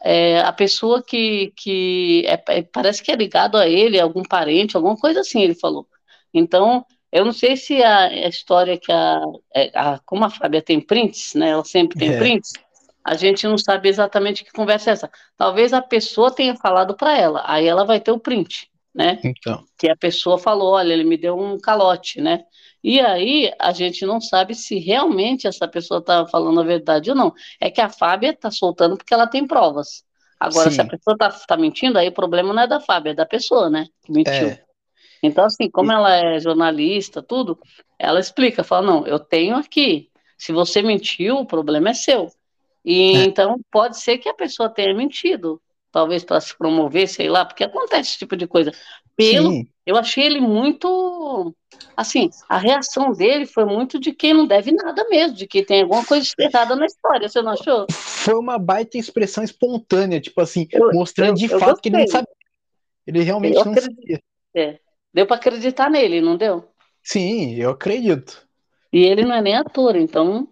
[0.03, 4.77] é, a pessoa que, que é, é, parece que é ligado a ele, algum parente,
[4.77, 5.87] alguma coisa assim, ele falou.
[6.31, 9.21] Então, eu não sei se a, a história que a,
[9.55, 12.17] é, a, como a Fábia tem prints, né, ela sempre tem é.
[12.19, 12.53] prints,
[13.03, 15.11] a gente não sabe exatamente que conversa é essa.
[15.37, 19.19] Talvez a pessoa tenha falado para ela, aí ela vai ter o print, né?
[19.23, 19.63] Então.
[19.77, 22.43] Que a pessoa falou, olha, ele me deu um calote, né?
[22.83, 27.15] E aí a gente não sabe se realmente essa pessoa está falando a verdade ou
[27.15, 27.33] não.
[27.59, 30.03] É que a Fábia está soltando porque ela tem provas.
[30.39, 30.75] Agora, Sim.
[30.75, 33.25] se a pessoa está tá mentindo, aí o problema não é da Fábia, é da
[33.25, 33.85] pessoa, né?
[34.03, 34.33] Que mentiu.
[34.47, 34.63] É.
[35.21, 37.59] Então, assim, como ela é jornalista, tudo,
[37.99, 40.09] ela explica, fala, não, eu tenho aqui.
[40.35, 42.31] Se você mentiu, o problema é seu.
[42.83, 43.23] E é.
[43.23, 45.61] então pode ser que a pessoa tenha mentido,
[45.91, 48.71] talvez para se promover, sei lá, porque acontece esse tipo de coisa.
[49.15, 49.67] Pelo, Sim.
[49.85, 51.53] eu achei ele muito,
[51.95, 55.83] assim, a reação dele foi muito de quem não deve nada mesmo, de que tem
[55.83, 57.85] alguma coisa errada na história, você não achou?
[57.91, 61.91] Foi uma baita expressão espontânea, tipo assim, eu, mostrando eu, de eu fato gostei.
[61.91, 62.35] que ele não sabia.
[63.05, 63.95] Ele realmente não acredito.
[63.95, 64.21] sabia.
[64.55, 64.79] É.
[65.13, 66.65] Deu para acreditar nele, não deu?
[67.03, 68.47] Sim, eu acredito.
[68.93, 70.47] E ele não é nem ator, então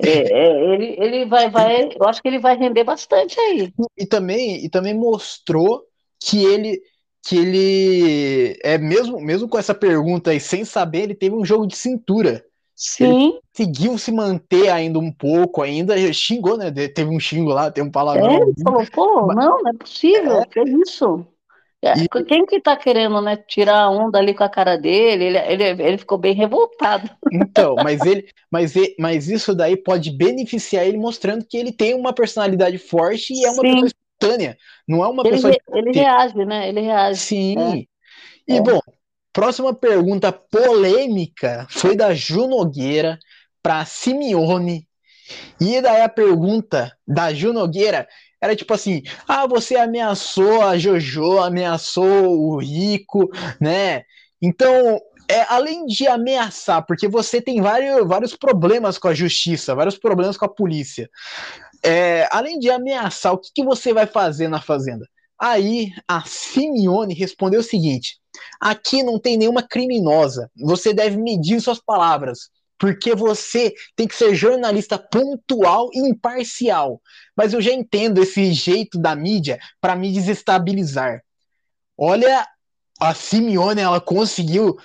[0.00, 3.72] é, é, ele, ele vai, vai, eu acho que ele vai render bastante aí.
[3.96, 5.82] E também, e também mostrou
[6.20, 6.80] que ele,
[7.26, 11.66] que ele é mesmo, mesmo com essa pergunta aí, sem saber, ele teve um jogo
[11.66, 12.44] de cintura.
[12.74, 13.04] Sim.
[13.04, 16.70] Ele conseguiu se manter ainda um pouco, ainda xingou, né?
[16.70, 18.30] Teve um xingo lá, tem um palavrão.
[18.30, 20.46] É, ele falou, pô, não, não é possível, é.
[20.46, 21.26] que é isso?
[21.82, 22.24] É, e...
[22.24, 25.24] Quem que tá querendo, né, tirar a onda ali com a cara dele?
[25.24, 27.08] Ele, ele, ele ficou bem revoltado.
[27.32, 31.94] Então, mas ele, mas, ele, mas isso daí pode beneficiar ele mostrando que ele tem
[31.94, 33.72] uma personalidade forte e é uma Sim.
[33.74, 34.58] pessoa espontânea.
[34.88, 35.52] Não é uma ele pessoa.
[35.52, 36.68] Re, ele reage, né?
[36.68, 37.20] Ele reage.
[37.20, 37.86] Sim.
[38.48, 38.52] É.
[38.52, 38.60] E é.
[38.60, 38.80] bom,
[39.38, 43.20] Próxima pergunta polêmica foi da Ju Nogueira
[43.62, 44.88] para Simeone.
[45.60, 48.08] E daí a pergunta da Ju Nogueira
[48.40, 53.28] era tipo assim: ah, você ameaçou a Jojo, ameaçou o Rico,
[53.60, 54.04] né?
[54.40, 59.98] Então, é, além de ameaçar, porque você tem vários, vários problemas com a justiça, vários
[59.98, 61.10] problemas com a polícia.
[61.84, 65.06] É, além de ameaçar, o que, que você vai fazer na fazenda?
[65.40, 68.18] Aí a Simeone respondeu o seguinte:
[68.60, 70.50] aqui não tem nenhuma criminosa.
[70.56, 77.02] Você deve medir suas palavras porque você tem que ser jornalista pontual e imparcial.
[77.36, 81.22] Mas eu já entendo esse jeito da mídia para me desestabilizar.
[81.96, 82.46] Olha,
[83.00, 84.76] a Simeone, ela conseguiu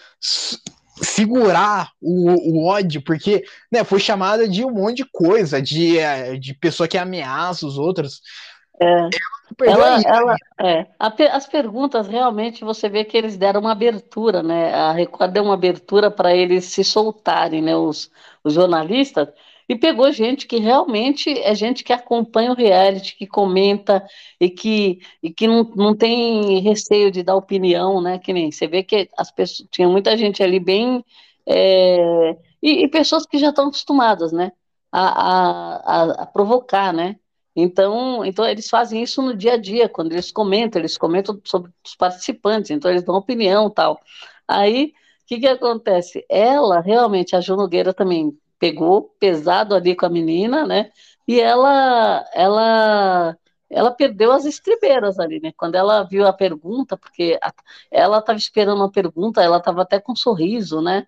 [1.01, 6.37] segurar o, o ódio, porque né, foi chamada de um monte de coisa, de, eh,
[6.37, 8.21] de pessoa que ameaça os outros.
[8.81, 9.09] É.
[9.65, 10.87] Ela, ela, é,
[11.31, 14.73] as perguntas realmente você vê que eles deram uma abertura, né?
[14.73, 17.75] A Record deu uma abertura para eles se soltarem, né?
[17.75, 18.09] Os,
[18.43, 19.29] os jornalistas,
[19.67, 24.05] e pegou gente que realmente é gente que acompanha o reality, que comenta
[24.39, 28.19] e que, e que não, não tem receio de dar opinião, né?
[28.19, 31.03] Que nem você vê que as pessoas tinha muita gente ali bem
[31.45, 34.51] é, e, e, pessoas que já estão acostumadas, né?
[34.91, 37.17] A, a, a provocar, né?
[37.55, 41.71] Então, então eles fazem isso no dia a dia, quando eles comentam, eles comentam sobre
[41.85, 43.99] os participantes, então eles dão opinião tal.
[44.47, 44.93] Aí,
[45.23, 46.25] o que, que acontece?
[46.29, 50.91] Ela, realmente, a Ju Nogueira também pegou pesado ali com a menina, né?
[51.27, 53.37] E ela, ela,
[53.69, 55.51] ela perdeu as estribeiras ali, né?
[55.55, 57.53] Quando ela viu a pergunta, porque a,
[57.91, 61.05] ela estava esperando uma pergunta, ela estava até com um sorriso, né?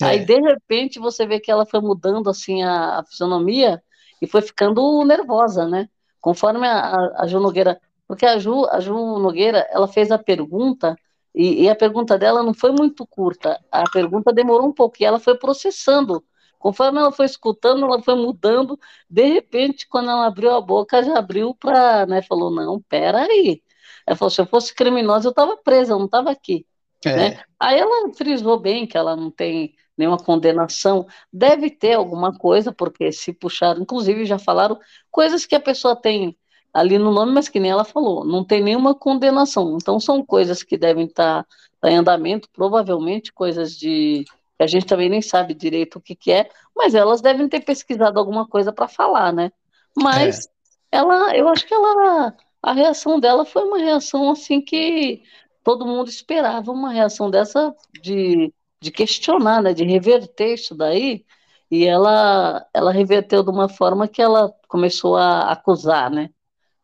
[0.00, 0.04] É.
[0.04, 3.82] Aí, de repente, você vê que ela foi mudando, assim, a, a fisionomia,
[4.20, 5.88] e foi ficando nervosa, né?
[6.20, 10.18] Conforme a, a, a Ju Nogueira, porque a Ju, a Ju Nogueira, ela fez a
[10.18, 10.96] pergunta
[11.34, 15.04] e, e, a pergunta dela não foi muito curta, a pergunta demorou um pouco e
[15.04, 16.24] ela foi processando.
[16.58, 18.78] Conforme ela foi escutando, ela foi mudando.
[19.08, 22.22] De repente, quando ela abriu a boca, já abriu para, né?
[22.22, 23.62] Falou não, pera aí.
[24.06, 26.66] Ela falou: se eu fosse criminosa, eu estava presa, eu não estava aqui.
[27.04, 27.16] É.
[27.16, 27.42] Né?
[27.60, 33.10] Aí ela frisou bem que ela não tem nenhuma condenação, deve ter alguma coisa, porque
[33.12, 34.78] se puxaram, inclusive já falaram
[35.10, 36.36] coisas que a pessoa tem
[36.72, 39.76] ali no nome, mas que nem ela falou, não tem nenhuma condenação.
[39.80, 41.44] Então são coisas que devem estar,
[41.80, 44.24] tá em andamento, provavelmente coisas de
[44.56, 47.60] que a gente também nem sabe direito o que, que é, mas elas devem ter
[47.60, 49.52] pesquisado alguma coisa para falar, né?
[49.96, 50.46] Mas
[50.92, 50.98] é.
[50.98, 55.22] ela, eu acho que ela, a reação dela foi uma reação assim que
[55.62, 61.24] todo mundo esperava uma reação dessa de de questionar, né, de reverter isso daí,
[61.70, 66.30] e ela, ela reverteu de uma forma que ela começou a acusar, né?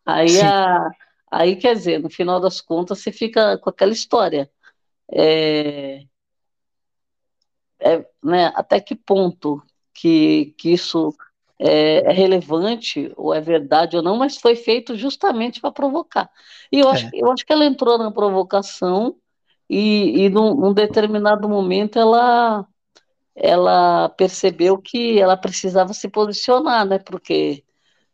[0.04, 0.90] Aí, a,
[1.30, 4.50] aí, quer dizer, no final das contas, você fica com aquela história.
[5.10, 6.04] É,
[7.80, 11.14] é, né, até que ponto que, que isso
[11.58, 16.30] é, é, relevante, ou é verdade ou não, mas foi feito justamente para provocar.
[16.70, 17.10] E eu acho, é.
[17.14, 19.16] eu acho que ela entrou na provocação
[19.68, 22.66] e, e num, num determinado momento ela
[23.36, 27.00] ela percebeu que ela precisava se posicionar, né?
[27.00, 27.64] Porque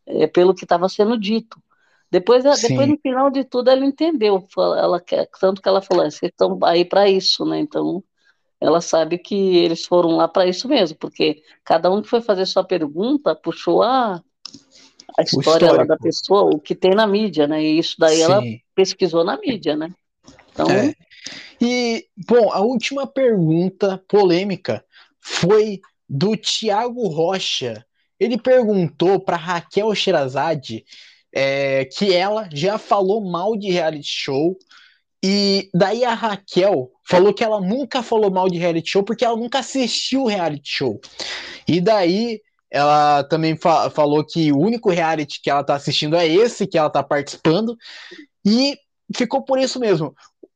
[0.07, 1.61] é, pelo que estava sendo dito.
[2.11, 4.44] Depois, depois no final de tudo ela entendeu,
[4.76, 5.01] ela
[5.38, 7.61] tanto que ela falou, vocês estão aí para isso, né?
[7.61, 8.03] Então
[8.61, 12.46] ela sabe que eles foram lá para isso mesmo, porque cada um que foi fazer
[12.46, 14.20] sua pergunta puxou a,
[15.16, 17.62] a história da pessoa, o que tem na mídia, né?
[17.62, 18.22] E isso daí Sim.
[18.22, 18.42] ela
[18.74, 19.94] pesquisou na mídia, né?
[20.53, 20.94] Então é.
[21.61, 24.85] E, bom, a última pergunta polêmica
[25.21, 27.85] foi do Tiago Rocha.
[28.18, 30.85] Ele perguntou para Raquel Sherazade
[31.33, 34.57] é, que ela já falou mal de reality show.
[35.23, 39.37] E daí a Raquel falou que ela nunca falou mal de reality show porque ela
[39.37, 41.01] nunca assistiu reality show.
[41.68, 42.41] E daí
[42.71, 46.79] ela também fa falou que o único reality que ela tá assistindo é esse que
[46.79, 47.77] ela tá participando.
[48.47, 48.79] E
[49.14, 50.14] ficou por isso mesmo.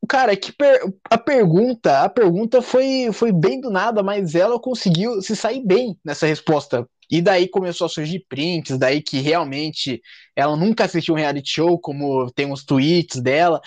[0.08, 0.80] Cara, que per...
[1.10, 5.96] a pergunta, a pergunta foi, foi bem do nada, mas ela conseguiu se sair bem
[6.04, 6.88] nessa resposta.
[7.10, 10.00] E daí começou a surgir prints, daí que realmente
[10.34, 13.60] ela nunca assistiu um reality show, como tem uns tweets dela.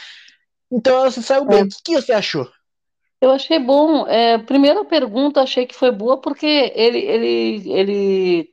[0.71, 1.59] Então ela se saiu bem.
[1.59, 1.63] É.
[1.63, 2.47] O que você achou?
[3.21, 4.05] Eu achei bom.
[4.07, 8.49] É, primeira pergunta, achei que foi boa porque ele, ele, ele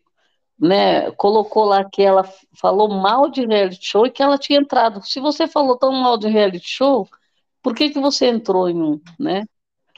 [0.58, 2.24] né, colocou lá que ela
[2.58, 5.02] falou mal de reality show e que ela tinha entrado.
[5.04, 7.08] Se você falou tão mal de reality show,
[7.64, 9.44] por que, que você entrou em um, né?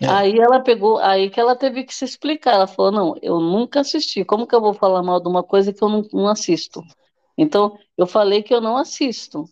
[0.03, 0.07] É.
[0.09, 2.55] Aí ela pegou, aí que ela teve que se explicar.
[2.57, 4.25] Ela falou: não, eu nunca assisti.
[4.25, 6.83] Como que eu vou falar mal de uma coisa que eu não, não assisto?
[7.39, 9.45] Então, eu falei que eu não assisto.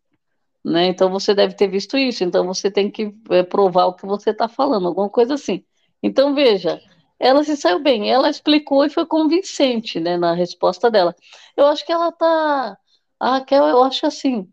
[0.64, 0.86] né?
[0.88, 4.30] Então você deve ter visto isso, então você tem que é, provar o que você
[4.30, 5.64] está falando, alguma coisa assim.
[6.02, 6.80] Então veja,
[7.18, 11.14] ela se saiu bem, ela explicou e foi convincente, né, na resposta dela.
[11.56, 12.78] Eu acho que ela tá,
[13.20, 14.48] a Raquel, eu acho assim,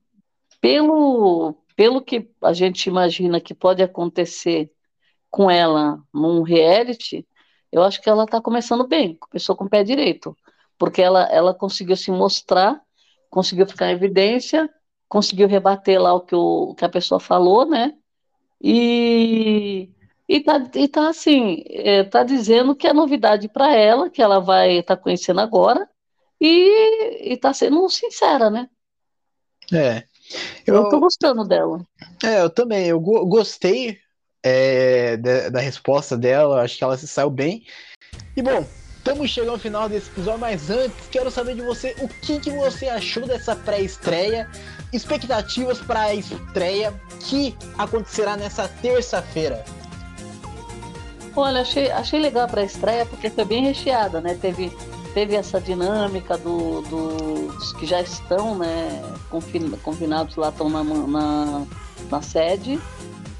[0.62, 4.72] pelo pelo que a gente imagina que pode acontecer
[5.32, 7.28] com ela num reality,
[7.72, 10.38] eu acho que ela está começando bem, começou com o pé direito,
[10.78, 12.80] porque ela, ela conseguiu se mostrar,
[13.32, 14.70] conseguiu ficar em evidência,
[15.10, 17.96] conseguiu rebater lá o que, o, que a pessoa falou, né?
[18.62, 19.90] E,
[20.30, 24.40] e, tá, e tá assim, é, tá dizendo que é novidade para ela, que ela
[24.40, 25.90] vai estar tá conhecendo agora,
[26.40, 28.70] e, e tá sendo sincera, né?
[29.74, 30.11] É.
[30.66, 31.86] Eu, eu tô gostando dela.
[32.24, 32.88] É, eu também.
[32.88, 33.98] Eu go gostei
[34.44, 37.66] é, da, da, resposta dela, acho que ela se saiu bem.
[38.36, 38.66] E bom,
[38.98, 42.52] estamos chegando ao final desse episódio, mas antes quero saber de você o que, que
[42.52, 44.50] você achou dessa pré-estreia,
[44.92, 49.64] expectativas para a estreia que acontecerá nessa terça-feira.
[51.36, 54.38] Olha, achei, achei legal para a estreia porque foi bem recheada, né?
[54.40, 54.72] Teve,
[55.14, 59.01] teve essa dinâmica do, do, dos que já estão né,
[59.84, 61.66] confinados lá, estão na, na,
[62.09, 62.80] na sede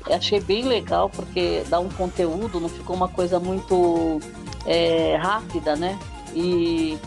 [0.10, 4.20] achei bem legal porque dá um conteúdo, não ficou uma coisa muito
[4.66, 6.00] é, rápida, né?
[6.34, 6.98] E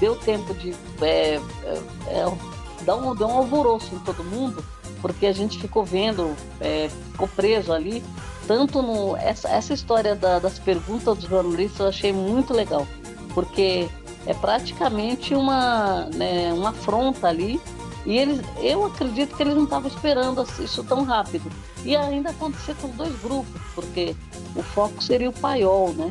[0.00, 1.40] deu tempo de é, é,
[2.06, 2.32] é,
[2.82, 4.64] dar um, deu um alvoroço em todo mundo,
[5.00, 8.02] porque a gente ficou vendo, é, ficou preso ali,
[8.46, 9.16] tanto no.
[9.16, 12.86] Essa, essa história da, das perguntas dos jornalistas eu achei muito legal,
[13.34, 13.88] porque
[14.26, 17.60] é praticamente uma, né, uma afronta ali
[18.04, 21.50] e eles, eu acredito que eles não estavam esperando isso tão rápido.
[21.84, 24.16] E ainda acontecer com dois grupos, porque
[24.56, 26.10] o foco seria o paiol, né?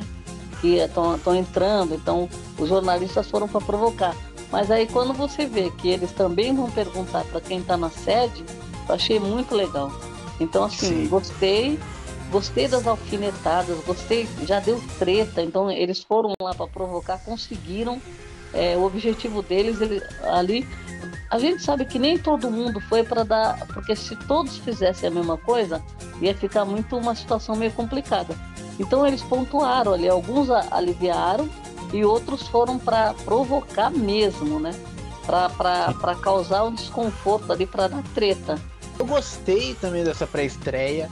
[0.59, 4.15] Que estão entrando, então os jornalistas foram para provocar.
[4.51, 8.43] Mas aí quando você vê que eles também vão perguntar para quem está na sede,
[8.87, 9.91] eu achei muito legal.
[10.39, 11.07] Então, assim, Sim.
[11.07, 11.79] gostei,
[12.31, 18.01] gostei das alfinetadas, gostei, já deu treta, então eles foram lá para provocar, conseguiram.
[18.53, 20.67] É, o objetivo deles ele, ali
[21.29, 25.11] a gente sabe que nem todo mundo foi para dar, porque se todos fizessem a
[25.11, 25.81] mesma coisa,
[26.19, 28.35] ia ficar muito uma situação meio complicada.
[28.77, 31.49] Então eles pontuaram ali, alguns aliviaram
[31.93, 34.71] e outros foram para provocar mesmo, né?
[35.25, 38.59] Para causar um desconforto ali, para dar treta.
[38.99, 41.09] Eu gostei também dessa pré-estreia.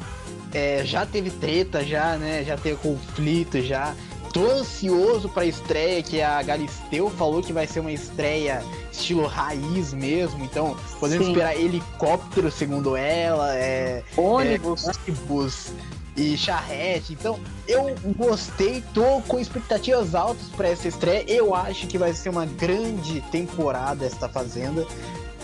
[0.54, 2.44] É, já teve treta, já, né?
[2.44, 3.96] Já teve conflito, já.
[4.34, 9.92] Tô ansioso pra estreia, que a Galisteu falou que vai ser uma estreia estilo raiz
[9.92, 11.32] mesmo, então podemos Sim.
[11.32, 14.88] esperar helicóptero, segundo ela, é, ônibus.
[14.88, 15.72] É, ônibus
[16.16, 17.14] e charrete.
[17.14, 21.24] Então, eu gostei, tô com expectativas altas para essa estreia.
[21.28, 24.86] Eu acho que vai ser uma grande temporada esta Fazenda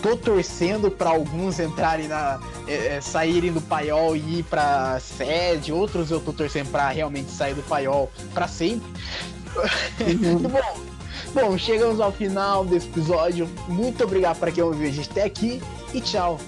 [0.02, 2.40] tô torcendo para alguns entrarem na.
[2.66, 7.30] É, é, saírem do paiol e ir pra sede, outros eu tô torcendo para realmente
[7.30, 8.88] sair do paiol para sempre.
[10.00, 10.38] Uhum.
[10.48, 10.80] bom,
[11.34, 13.48] bom, chegamos ao final desse episódio.
[13.68, 15.62] Muito obrigado para quem ouviu a gente até aqui
[15.94, 16.38] e tchau.